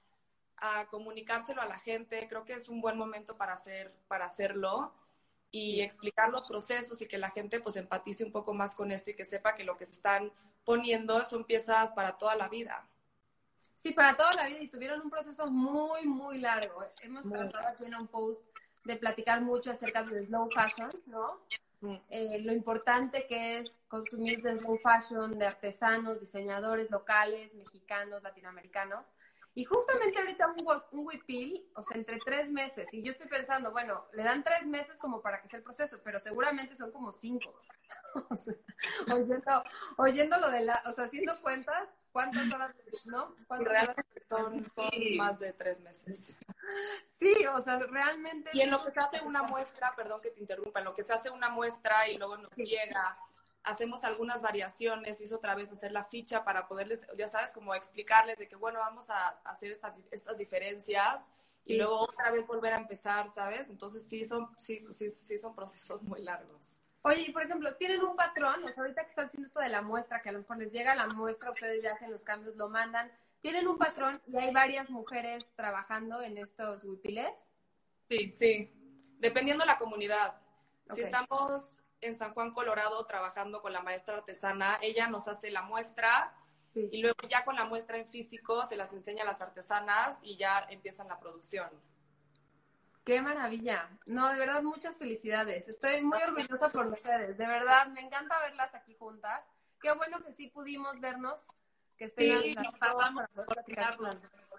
a 0.57 0.85
comunicárselo 0.87 1.61
a 1.61 1.65
la 1.65 1.79
gente. 1.79 2.27
Creo 2.27 2.45
que 2.45 2.53
es 2.53 2.69
un 2.69 2.81
buen 2.81 2.97
momento 2.97 3.35
para, 3.35 3.53
hacer, 3.53 3.93
para 4.07 4.25
hacerlo 4.25 4.93
y 5.51 5.81
explicar 5.81 6.29
los 6.29 6.45
procesos 6.45 7.01
y 7.01 7.07
que 7.07 7.17
la 7.17 7.31
gente 7.31 7.59
pues 7.59 7.75
empatice 7.75 8.23
un 8.23 8.31
poco 8.31 8.53
más 8.53 8.75
con 8.75 8.91
esto 8.91 9.09
y 9.09 9.15
que 9.15 9.25
sepa 9.25 9.55
que 9.55 9.63
lo 9.63 9.75
que 9.75 9.87
se 9.87 9.93
están 9.93 10.31
poniendo 10.63 11.25
son 11.25 11.43
piezas 11.45 11.91
para 11.93 12.17
toda 12.17 12.35
la 12.35 12.47
vida. 12.47 12.87
Sí, 13.75 13.93
para 13.93 14.15
toda 14.15 14.33
la 14.33 14.45
vida 14.45 14.59
y 14.59 14.67
tuvieron 14.67 15.01
un 15.01 15.09
proceso 15.09 15.47
muy, 15.47 16.05
muy 16.05 16.37
largo. 16.37 16.85
Hemos 17.01 17.27
tratado 17.27 17.67
aquí 17.67 17.85
en 17.85 17.95
un 17.95 18.07
post 18.07 18.43
de 18.83 18.95
platicar 18.95 19.41
mucho 19.41 19.71
acerca 19.71 20.03
del 20.03 20.27
slow 20.27 20.49
fashion, 20.51 20.89
¿no? 21.05 21.39
Eh, 22.09 22.39
lo 22.41 22.51
importante 22.53 23.25
que 23.27 23.59
es 23.59 23.79
consumir 23.87 24.41
de 24.41 24.59
slow 24.59 24.77
fashion 24.79 25.37
de 25.37 25.45
artesanos, 25.45 26.19
diseñadores 26.19 26.89
locales, 26.91 27.55
mexicanos, 27.55 28.21
latinoamericanos, 28.21 29.07
y 29.55 29.65
justamente 29.65 30.19
ahorita 30.19 30.47
un, 30.47 30.99
un 30.99 31.07
huipil, 31.07 31.69
o 31.75 31.83
sea, 31.83 31.97
entre 31.97 32.17
tres 32.19 32.49
meses, 32.49 32.87
y 32.93 33.01
yo 33.01 33.11
estoy 33.11 33.27
pensando, 33.27 33.71
bueno, 33.71 34.05
le 34.13 34.23
dan 34.23 34.43
tres 34.43 34.65
meses 34.65 34.97
como 34.99 35.21
para 35.21 35.41
que 35.41 35.47
sea 35.47 35.57
el 35.57 35.63
proceso, 35.63 35.99
pero 36.03 36.19
seguramente 36.19 36.77
son 36.77 36.91
como 36.91 37.11
cinco. 37.11 37.59
o 38.29 38.37
sea, 38.37 38.55
oyendo, 39.11 39.63
oyendo 39.97 40.39
lo 40.39 40.51
de 40.51 40.61
la, 40.61 40.83
o 40.85 40.93
sea, 40.93 41.05
haciendo 41.05 41.41
cuentas, 41.41 41.89
¿cuántas 42.11 42.53
horas, 42.53 42.75
no? 43.05 43.35
¿Cuántas 43.47 43.71
realmente 43.71 44.21
Son, 44.27 44.65
más 45.17 45.39
de 45.39 45.53
tres 45.53 45.79
meses. 45.81 46.37
Sí, 47.19 47.33
o 47.47 47.59
sea, 47.61 47.79
realmente. 47.79 48.51
Y 48.53 48.61
en 48.61 48.69
lo 48.69 48.83
que 48.85 48.91
se 48.91 48.99
hace 48.99 49.25
una 49.25 49.41
muestra, 49.41 49.93
perdón 49.95 50.21
que 50.21 50.29
te 50.29 50.39
interrumpa, 50.39 50.79
en 50.79 50.85
lo 50.85 50.93
que 50.93 51.03
se 51.03 51.11
hace 51.11 51.29
una 51.31 51.49
muestra 51.49 52.07
y 52.07 52.17
luego 52.17 52.37
nos 52.37 52.55
llega 52.55 53.17
hacemos 53.63 54.03
algunas 54.03 54.41
variaciones, 54.41 55.21
hizo 55.21 55.37
otra 55.37 55.55
vez 55.55 55.71
hacer 55.71 55.91
la 55.91 56.03
ficha 56.03 56.43
para 56.43 56.67
poderles, 56.67 57.05
ya 57.17 57.27
sabes, 57.27 57.51
como 57.51 57.75
explicarles 57.75 58.37
de 58.37 58.47
que, 58.47 58.55
bueno, 58.55 58.79
vamos 58.79 59.09
a 59.09 59.29
hacer 59.43 59.71
estas, 59.71 59.99
estas 60.11 60.37
diferencias 60.37 61.29
y 61.65 61.77
luego 61.77 62.01
otra 62.01 62.31
vez 62.31 62.47
volver 62.47 62.73
a 62.73 62.77
empezar, 62.77 63.29
¿sabes? 63.29 63.69
Entonces 63.69 64.07
sí 64.07 64.25
son, 64.25 64.49
sí, 64.57 64.85
sí, 64.89 65.09
sí 65.09 65.37
son 65.37 65.55
procesos 65.55 66.03
muy 66.03 66.21
largos. 66.21 66.69
Oye, 67.01 67.25
y 67.27 67.31
por 67.31 67.43
ejemplo, 67.43 67.73
¿tienen 67.75 68.01
un 68.03 68.15
patrón? 68.15 68.63
O 68.63 68.73
sea, 68.73 68.83
ahorita 68.83 69.03
que 69.03 69.09
están 69.09 69.27
haciendo 69.27 69.47
esto 69.47 69.59
de 69.61 69.69
la 69.69 69.81
muestra, 69.81 70.21
que 70.21 70.29
a 70.29 70.31
lo 70.33 70.39
mejor 70.39 70.57
les 70.57 70.71
llega 70.71 70.95
la 70.95 71.07
muestra, 71.07 71.51
ustedes 71.51 71.81
ya 71.81 71.93
hacen 71.93 72.11
los 72.11 72.23
cambios, 72.23 72.55
lo 72.55 72.69
mandan. 72.69 73.11
¿Tienen 73.41 73.67
un 73.67 73.77
patrón 73.77 74.21
y 74.27 74.37
hay 74.37 74.53
varias 74.53 74.89
mujeres 74.89 75.45
trabajando 75.55 76.21
en 76.21 76.37
estos 76.37 76.83
huipiles? 76.83 77.31
Sí, 78.09 78.31
sí. 78.33 78.73
Dependiendo 79.19 79.63
de 79.63 79.67
la 79.67 79.77
comunidad. 79.77 80.35
Si 80.93 81.01
estamos 81.01 81.79
en 82.01 82.15
San 82.15 82.33
Juan, 82.33 82.51
Colorado, 82.51 83.05
trabajando 83.05 83.61
con 83.61 83.71
la 83.73 83.81
maestra 83.81 84.17
artesana. 84.17 84.77
Ella 84.81 85.07
nos 85.07 85.27
hace 85.27 85.51
la 85.51 85.61
muestra 85.61 86.33
y 86.73 87.01
luego 87.01 87.19
ya 87.29 87.43
con 87.43 87.55
la 87.55 87.65
muestra 87.65 87.97
en 87.97 88.07
físico 88.07 88.65
se 88.67 88.77
las 88.77 88.93
enseña 88.93 89.23
a 89.23 89.25
las 89.25 89.41
artesanas 89.41 90.19
y 90.23 90.37
ya 90.37 90.65
empiezan 90.69 91.07
la 91.07 91.19
producción. 91.19 91.69
Qué 93.03 93.21
maravilla. 93.21 93.89
No, 94.05 94.29
de 94.29 94.37
verdad, 94.37 94.61
muchas 94.61 94.97
felicidades. 94.97 95.67
Estoy 95.67 96.01
muy 96.01 96.21
orgullosa 96.21 96.69
por 96.69 96.87
ustedes. 96.87 97.37
De 97.37 97.47
verdad, 97.47 97.87
me 97.87 98.01
encanta 98.01 98.39
verlas 98.41 98.73
aquí 98.75 98.95
juntas. 98.95 99.49
Qué 99.81 99.91
bueno 99.93 100.23
que 100.23 100.33
sí 100.33 100.47
pudimos 100.47 100.99
vernos, 100.99 101.47
que 101.97 102.05
estén 102.05 102.37
sí, 102.37 102.53
las 102.53 102.71
para 102.73 103.13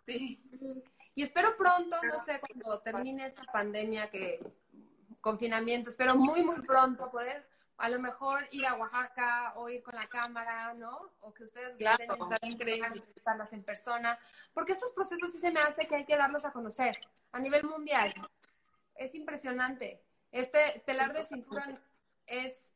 Sí. 0.07 0.43
Y 1.15 1.23
espero 1.23 1.57
pronto, 1.57 1.97
no 2.03 2.19
sé, 2.21 2.41
cuando 2.41 2.81
termine 2.81 3.27
esta 3.27 3.43
pandemia 3.53 4.11
que 4.11 4.41
confinamiento, 5.21 5.91
espero 5.91 6.17
muy, 6.17 6.43
muy 6.43 6.61
pronto 6.63 7.11
poder 7.11 7.47
a 7.81 7.89
lo 7.89 7.99
mejor 7.99 8.47
ir 8.51 8.67
a 8.67 8.75
Oaxaca 8.75 9.55
o 9.57 9.69
ir 9.69 9.83
con 9.83 9.95
la 9.95 10.09
cámara, 10.09 10.75
¿no? 10.75 11.11
O 11.21 11.33
que 11.33 11.45
ustedes 11.45 11.77
claro, 11.77 12.31
estarlas 13.17 13.53
en 13.53 13.63
persona, 13.63 14.19
porque 14.53 14.73
estos 14.73 14.93
procesos 14.93 15.33
sí 15.33 15.39
se 15.39 15.51
me 15.51 15.61
hace 15.61 15.87
que 15.87 15.97
hay 15.97 16.05
que 16.05 16.17
darlos 16.17 16.45
a 16.45 16.53
conocer 16.53 17.01
a 17.33 17.41
nivel 17.41 17.65
mundial. 17.65 18.15
Es 18.95 19.15
impresionante. 19.15 20.03
Este 20.31 20.83
telar 20.87 21.13
de 21.13 21.25
cintura 21.25 21.67
es 22.27 22.71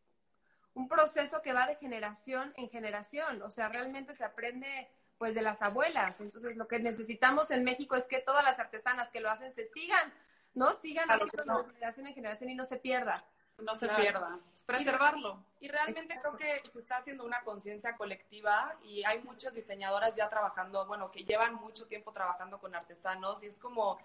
un 0.75 0.89
proceso 0.89 1.43
que 1.43 1.53
va 1.53 1.67
de 1.67 1.77
generación 1.77 2.53
en 2.57 2.69
generación, 2.69 3.43
o 3.43 3.51
sea, 3.51 3.69
realmente 3.69 4.15
se 4.15 4.25
aprende 4.25 4.91
pues 5.19 5.35
de 5.35 5.43
las 5.43 5.63
abuelas. 5.63 6.21
Entonces, 6.21 6.57
lo 6.57 6.67
que 6.67 6.81
necesitamos 6.81 7.53
en 7.53 7.63
México 7.63 7.95
es 7.95 8.07
que 8.07 8.19
todas 8.19 8.43
las 8.43 8.59
artesanas 8.59 9.11
que 9.13 9.21
lo 9.21 9.31
hacen 9.31 9.53
se 9.53 9.67
sigan 9.67 10.13
¿no? 10.55 10.73
Sigan 10.73 11.11
así 11.11 11.25
de 11.25 11.43
generación 11.73 12.07
en 12.07 12.15
generación 12.15 12.51
y 12.51 12.55
no 12.55 12.65
se 12.65 12.77
pierda. 12.77 13.25
No 13.59 13.75
se 13.75 13.89
pierda. 13.89 14.39
Preservarlo. 14.67 15.45
Y, 15.61 15.69
realmente 15.69 16.19
creo 16.21 16.37
que 16.37 16.63
se 16.71 16.79
está 16.79 16.99
haciendo 16.99 17.25
una 17.25 17.43
conciencia 17.43 17.97
colectiva 17.97 18.77
y 18.83 19.05
hay 19.05 19.21
muchas 19.23 19.55
diseñadoras 19.55 20.17
ya 20.17 20.29
trabajando, 20.29 20.87
bueno, 20.87 21.11
que 21.11 21.25
llevan 21.25 21.55
mucho 21.55 21.87
tiempo 21.87 22.13
trabajando 22.13 22.59
con 22.59 22.75
artesanos 22.75 23.43
y 23.43 23.47
es 23.47 23.59
como, 23.59 23.99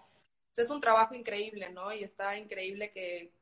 es 0.56 0.70
un 0.70 0.80
trabajo 0.80 1.14
increíble, 1.14 1.70
¿no? 1.70 1.92
Y 1.92 2.02
está 2.02 2.36
increíble 2.36 2.90
que, 2.90 3.32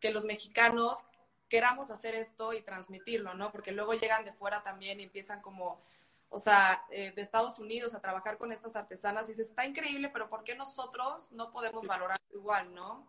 que 0.00 0.10
los 0.10 0.24
mexicanos 0.24 1.04
queramos 1.48 1.90
hacer 1.90 2.14
esto 2.14 2.52
y 2.52 2.62
transmitirlo, 2.62 3.34
¿no? 3.34 3.52
Porque 3.52 3.72
luego 3.72 3.94
llegan 3.94 4.24
de 4.24 4.32
fuera 4.32 4.62
también 4.62 5.00
y 5.00 5.04
empiezan 5.04 5.40
como, 5.40 5.80
o 6.28 6.38
sea, 6.38 6.84
eh, 6.90 7.12
de 7.14 7.22
Estados 7.22 7.58
Unidos 7.58 7.94
a 7.94 8.00
trabajar 8.00 8.36
con 8.36 8.52
estas 8.52 8.76
artesanas 8.76 9.28
y 9.28 9.32
dices, 9.32 9.48
está 9.48 9.64
increíble, 9.64 10.10
pero 10.12 10.28
¿por 10.28 10.44
qué 10.44 10.54
nosotros 10.54 11.30
no 11.32 11.50
podemos 11.52 11.86
valorar 11.86 12.20
igual, 12.34 12.74
¿no? 12.74 13.06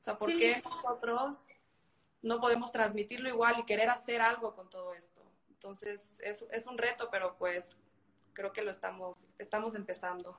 O 0.00 0.02
sea, 0.02 0.16
¿por 0.16 0.28
qué 0.28 0.60
nosotros 0.64 1.50
no 2.22 2.40
podemos 2.40 2.72
transmitirlo 2.72 3.28
igual 3.28 3.58
y 3.58 3.64
querer 3.64 3.90
hacer 3.90 4.20
algo 4.20 4.54
con 4.54 4.68
todo 4.68 4.94
esto? 4.94 5.22
Entonces, 5.50 6.14
es, 6.20 6.46
es 6.50 6.66
un 6.66 6.78
reto, 6.78 7.08
pero 7.10 7.36
pues 7.36 7.76
creo 8.32 8.52
que 8.52 8.62
lo 8.62 8.70
estamos, 8.70 9.26
estamos 9.38 9.74
empezando. 9.74 10.38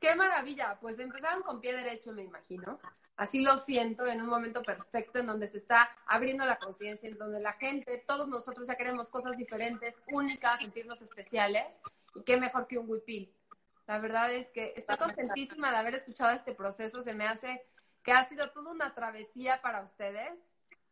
Qué 0.00 0.14
maravilla, 0.14 0.78
pues 0.80 0.98
empezaron 0.98 1.42
con 1.42 1.60
pie 1.60 1.74
derecho, 1.74 2.12
me 2.12 2.22
imagino. 2.22 2.78
Así 3.16 3.40
lo 3.40 3.58
siento, 3.58 4.06
en 4.06 4.20
un 4.22 4.28
momento 4.28 4.62
perfecto 4.62 5.18
en 5.18 5.26
donde 5.26 5.48
se 5.48 5.58
está 5.58 5.90
abriendo 6.06 6.44
la 6.46 6.58
conciencia, 6.58 7.08
en 7.08 7.18
donde 7.18 7.40
la 7.40 7.54
gente, 7.54 8.04
todos 8.06 8.28
nosotros 8.28 8.68
ya 8.68 8.76
queremos 8.76 9.08
cosas 9.08 9.36
diferentes, 9.36 9.96
únicas, 10.12 10.60
sentirnos 10.60 11.02
especiales. 11.02 11.80
Y 12.14 12.22
qué 12.22 12.36
mejor 12.36 12.68
que 12.68 12.78
un 12.78 12.88
huipil. 12.88 13.34
La 13.88 13.98
verdad 13.98 14.32
es 14.32 14.50
que 14.50 14.72
estoy 14.76 14.98
contentísima 14.98 15.70
de 15.70 15.78
haber 15.78 15.94
escuchado 15.94 16.36
este 16.36 16.54
proceso. 16.54 17.02
Se 17.02 17.14
me 17.14 17.26
hace 17.26 17.66
que 18.04 18.12
ha 18.12 18.28
sido 18.28 18.50
toda 18.50 18.70
una 18.70 18.94
travesía 18.94 19.60
para 19.62 19.82
ustedes, 19.82 20.38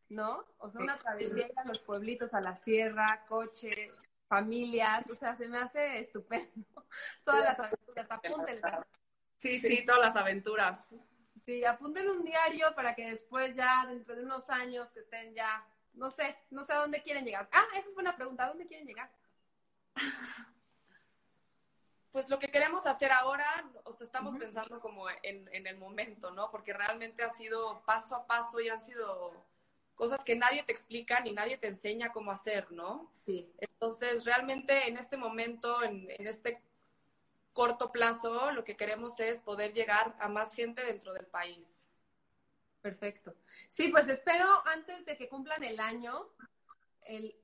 ¿no? 0.09 0.45
O 0.59 0.71
sea, 0.71 0.81
una 0.81 0.99
travesía 0.99 1.49
a 1.57 1.65
los 1.65 1.81
pueblitos, 1.81 2.33
a 2.35 2.41
la 2.41 2.57
sierra, 2.57 3.25
coche, 3.29 3.91
familias. 4.29 5.09
O 5.11 5.15
sea, 5.15 5.37
se 5.37 5.49
me 5.49 5.59
hace 5.59 6.01
estupendo. 6.01 6.87
Todas 7.25 7.45
las 7.45 7.59
aventuras, 7.59 8.11
apúntenlas. 8.11 8.87
Sí, 9.37 9.61
sí, 9.61 9.85
todas 9.85 10.01
las 10.01 10.17
aventuras. 10.17 10.89
Sí, 11.45 11.63
apunten 11.65 12.09
un 12.09 12.25
diario 12.25 12.75
para 12.75 12.95
que 12.95 13.11
después 13.11 13.55
ya, 13.55 13.85
dentro 13.87 14.17
de 14.17 14.25
unos 14.25 14.49
años, 14.49 14.91
que 14.93 15.01
estén 15.01 15.35
ya, 15.35 15.65
no 15.93 16.11
sé, 16.11 16.37
no 16.51 16.65
sé 16.65 16.73
a 16.73 16.79
dónde 16.79 17.03
quieren 17.03 17.25
llegar. 17.25 17.47
Ah, 17.53 17.67
esa 17.75 17.89
es 17.89 17.95
buena 17.95 18.17
pregunta, 18.17 18.45
¿a 18.45 18.49
dónde 18.49 18.67
quieren 18.67 18.87
llegar? 18.87 19.11
Pues 22.13 22.31
lo 22.31 22.39
que 22.39 22.51
queremos 22.51 22.87
hacer 22.87 23.13
ahora, 23.13 23.45
o 23.85 23.93
sea, 23.93 24.07
estamos 24.07 24.35
pensando 24.37 24.81
como 24.81 25.07
en, 25.23 25.51
en 25.53 25.67
el 25.67 25.77
momento, 25.77 26.31
¿no? 26.31 26.51
Porque 26.51 26.73
realmente 26.73 27.23
ha 27.23 27.29
sido 27.29 27.85
paso 27.85 28.17
a 28.17 28.27
paso 28.27 28.59
y 28.59 28.71
han 28.71 28.81
sido 28.81 29.46
cosas 29.97 30.23
que 30.23 30.37
nadie 30.37 30.63
te 30.63 30.73
explica 30.73 31.19
ni 31.21 31.33
nadie 31.33 31.57
te 31.57 31.67
enseña 31.67 32.13
cómo 32.13 32.31
hacer, 32.31 32.71
¿no? 32.71 33.11
Sí. 33.25 33.51
Entonces, 33.59 34.25
realmente 34.25 34.87
en 34.87 34.97
este 34.97 35.17
momento, 35.17 35.83
en, 35.83 36.09
en 36.09 36.27
este 36.29 36.63
corto 37.53 37.91
plazo 37.91 38.53
lo 38.53 38.63
que 38.63 38.77
queremos 38.77 39.19
es 39.19 39.41
poder 39.41 39.73
llegar 39.73 40.15
a 40.21 40.29
más 40.29 40.55
gente 40.55 40.85
dentro 40.85 41.13
del 41.15 41.27
país. 41.27 41.89
Perfecto. 42.83 43.35
Sí, 43.69 43.89
pues 43.89 44.07
espero 44.07 44.47
antes 44.67 45.05
de 45.07 45.17
que 45.17 45.29
cumplan 45.29 45.65
el 45.65 45.81
año, 45.81 46.29
el 47.07 47.35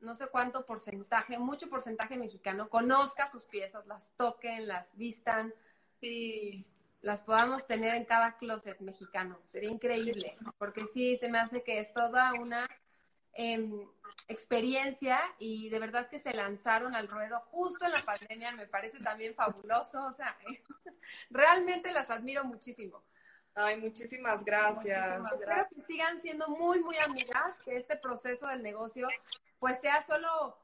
no 0.00 0.14
sé 0.14 0.28
cuánto 0.28 0.64
porcentaje, 0.64 1.38
mucho 1.38 1.68
porcentaje 1.68 2.16
mexicano, 2.16 2.70
conozca 2.70 3.26
sus 3.26 3.42
piezas, 3.44 3.86
las 3.86 4.10
toquen, 4.16 4.68
las 4.68 4.96
vistan. 4.96 5.52
Sí. 6.00 6.64
Las 7.00 7.22
podamos 7.22 7.66
tener 7.66 7.94
en 7.94 8.04
cada 8.04 8.36
closet 8.36 8.80
mexicano. 8.80 9.38
Sería 9.44 9.70
increíble, 9.70 10.36
porque 10.58 10.86
sí, 10.86 11.16
se 11.16 11.28
me 11.28 11.38
hace 11.38 11.62
que 11.62 11.78
es 11.78 11.92
toda 11.92 12.32
una 12.34 12.66
Em, 13.40 13.88
experiencia 14.26 15.20
y 15.38 15.68
de 15.70 15.78
verdad 15.78 16.08
que 16.08 16.18
se 16.18 16.34
lanzaron 16.34 16.96
al 16.96 17.06
ruedo 17.08 17.38
justo 17.52 17.86
en 17.86 17.92
la 17.92 18.04
pandemia, 18.04 18.50
me 18.50 18.66
parece 18.66 18.98
también 18.98 19.32
fabuloso, 19.34 20.04
o 20.06 20.12
sea, 20.12 20.36
realmente 21.30 21.92
las 21.92 22.10
admiro 22.10 22.42
muchísimo. 22.42 23.04
Ay, 23.54 23.80
muchísimas 23.80 24.44
gracias. 24.44 25.06
Espero 25.32 25.68
que 25.68 25.80
sigan 25.82 26.20
siendo 26.20 26.48
muy, 26.48 26.80
muy 26.80 26.98
amigas, 26.98 27.54
que 27.64 27.76
este 27.76 27.96
proceso 27.96 28.48
del 28.48 28.60
negocio 28.60 29.08
pues 29.60 29.80
sea 29.80 30.02
solo 30.02 30.58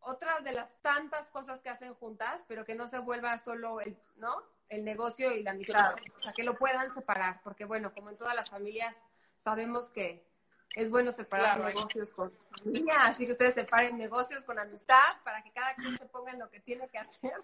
otra 0.00 0.40
de 0.40 0.52
las 0.52 0.74
tantas 0.82 1.28
cosas 1.28 1.62
que 1.62 1.68
hacen 1.68 1.94
juntas, 1.94 2.44
pero 2.48 2.64
que 2.64 2.74
no 2.74 2.88
se 2.88 2.98
vuelva 2.98 3.38
solo 3.38 3.80
el, 3.80 3.96
¿no? 4.16 4.42
El 4.68 4.84
negocio 4.84 5.32
y 5.32 5.42
la 5.42 5.52
amistad. 5.52 5.94
O 6.18 6.22
sea, 6.22 6.32
que 6.32 6.44
lo 6.44 6.56
puedan 6.56 6.92
separar, 6.92 7.40
porque 7.42 7.64
bueno, 7.64 7.92
como 7.92 8.10
en 8.10 8.16
todas 8.16 8.34
las 8.34 8.50
familias, 8.50 9.02
sabemos 9.38 9.90
que 9.90 10.26
es 10.74 10.90
bueno 10.90 11.12
separar 11.12 11.58
negocios 11.64 12.12
con 12.12 12.32
familia, 12.50 13.06
así 13.06 13.26
que 13.26 13.32
ustedes 13.32 13.54
separen 13.54 13.96
negocios 13.96 14.44
con 14.44 14.58
amistad 14.58 15.22
para 15.24 15.42
que 15.42 15.50
cada 15.52 15.74
quien 15.74 15.96
se 15.96 16.06
ponga 16.06 16.32
en 16.32 16.38
lo 16.38 16.50
que 16.50 16.60
tiene 16.60 16.88
que 16.88 16.98
hacer 16.98 17.42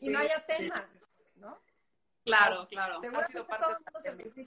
y 0.00 0.10
no 0.10 0.18
haya 0.18 0.44
temas, 0.44 0.84
¿no? 1.36 1.58
Claro, 2.24 2.66
claro. 2.68 3.00
Seguramente 3.00 3.44
todo 3.44 3.70
el 3.70 3.78
mundo 3.78 4.00
se 4.00 4.40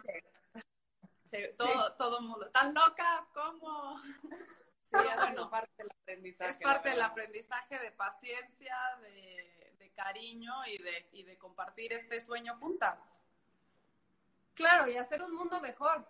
dice. 1.27 1.53
todo, 1.57 1.93
todo 1.93 2.19
el 2.19 2.25
mundo. 2.25 2.45
¿Están 2.45 2.73
locas? 2.73 3.25
¿Cómo? 3.33 4.01
Sí, 4.81 4.97
es 4.97 5.15
bueno, 5.15 5.49
parte 5.49 5.71
del 5.77 5.87
aprendizaje. 6.01 6.51
Es 6.51 6.59
parte 6.59 6.89
del 6.89 7.01
aprendizaje 7.01 7.79
de 7.79 7.91
paciencia, 7.91 8.75
de 9.01 9.58
cariño 10.03 10.53
y 10.67 10.77
de, 10.77 11.09
y 11.13 11.23
de 11.23 11.37
compartir 11.37 11.93
este 11.93 12.21
sueño 12.21 12.55
juntas. 12.59 13.19
Claro, 14.53 14.87
y 14.87 14.97
hacer 14.97 15.21
un 15.21 15.35
mundo 15.35 15.59
mejor. 15.59 16.05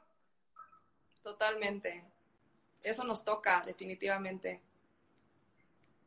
Totalmente. 1.23 2.03
Eso 2.83 3.03
nos 3.03 3.23
toca, 3.23 3.61
definitivamente. 3.65 4.61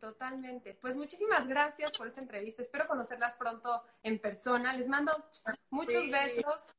Totalmente. 0.00 0.74
Pues 0.74 0.96
muchísimas 0.96 1.46
gracias 1.46 1.96
por 1.96 2.08
esta 2.08 2.20
entrevista. 2.20 2.62
Espero 2.62 2.86
conocerlas 2.88 3.34
pronto 3.34 3.84
en 4.02 4.18
persona. 4.18 4.72
Les 4.72 4.88
mando 4.88 5.12
muchos 5.70 6.08
besos 6.10 6.74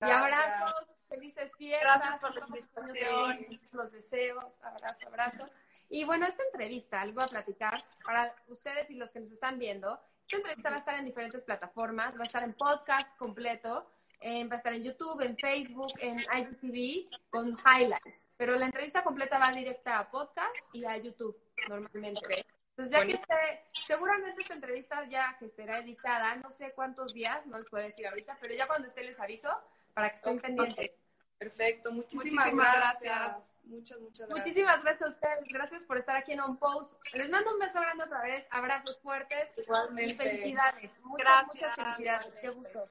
y 0.00 0.10
abrazos. 0.10 0.86
Felices 1.08 1.50
fiestas. 1.56 1.98
Gracias 1.98 2.20
por 2.20 2.34
la 2.36 2.46
invitación. 2.46 3.46
Los 3.72 3.90
deseos. 3.90 4.62
Abrazo, 4.62 5.06
abrazo. 5.08 5.48
Y 5.88 6.04
bueno, 6.04 6.26
esta 6.26 6.44
entrevista, 6.44 7.00
algo 7.00 7.20
a 7.20 7.26
platicar 7.26 7.84
para 8.04 8.32
ustedes 8.46 8.88
y 8.90 8.94
los 8.94 9.10
que 9.10 9.18
nos 9.18 9.32
están 9.32 9.58
viendo. 9.58 10.00
Esta 10.30 10.36
entrevista 10.36 10.70
va 10.70 10.76
a 10.76 10.78
estar 10.78 10.94
en 10.94 11.04
diferentes 11.04 11.42
plataformas, 11.42 12.14
va 12.14 12.22
a 12.22 12.26
estar 12.26 12.44
en 12.44 12.54
podcast 12.54 13.16
completo 13.16 13.90
va 14.22 14.54
a 14.54 14.56
estar 14.58 14.72
en 14.72 14.84
YouTube, 14.84 15.20
en 15.22 15.36
Facebook, 15.36 15.92
en 15.98 16.20
IGTV 16.20 17.08
con 17.30 17.58
highlights. 17.66 18.30
Pero 18.36 18.56
la 18.56 18.66
entrevista 18.66 19.02
completa 19.02 19.38
va 19.38 19.50
directa 19.50 19.98
a 19.98 20.10
podcast 20.10 20.54
y 20.72 20.84
a 20.84 20.96
YouTube 20.98 21.36
normalmente. 21.68 22.44
Entonces, 22.76 22.96
ya 22.96 23.06
que 23.06 23.14
esté, 23.14 23.64
seguramente 23.72 24.40
esta 24.40 24.54
entrevista 24.54 25.04
ya 25.08 25.36
que 25.38 25.48
será 25.48 25.78
editada, 25.78 26.36
no 26.36 26.52
sé 26.52 26.72
cuántos 26.74 27.12
días, 27.12 27.44
no 27.46 27.58
les 27.58 27.68
puedo 27.68 27.84
decir 27.84 28.06
ahorita, 28.06 28.38
pero 28.40 28.54
ya 28.54 28.66
cuando 28.66 28.88
esté 28.88 29.02
les 29.02 29.18
aviso 29.18 29.50
para 29.94 30.10
que 30.10 30.16
estén 30.16 30.38
pendientes. 30.38 31.00
Perfecto, 31.38 31.90
muchísimas, 31.90 32.54
gracias. 32.54 33.49
Muchas, 33.70 34.00
muchas 34.00 34.26
gracias. 34.28 34.46
Muchísimas 34.46 34.82
gracias 34.82 35.08
a 35.08 35.12
ustedes, 35.12 35.44
gracias 35.48 35.82
por 35.84 35.96
estar 35.96 36.16
aquí 36.16 36.32
en 36.32 36.40
On 36.40 36.56
Post. 36.58 36.92
Les 37.14 37.30
mando 37.30 37.52
un 37.52 37.58
beso 37.60 37.80
grande 37.80 38.04
otra 38.04 38.22
vez, 38.22 38.44
abrazos 38.50 38.98
fuertes 39.00 39.48
Igualmente. 39.56 40.10
y 40.10 40.16
felicidades. 40.16 40.90
Muchas, 41.04 41.46
muchas 41.46 41.74
felicidades, 41.76 42.36
qué 42.40 42.48
gusto. 42.48 42.90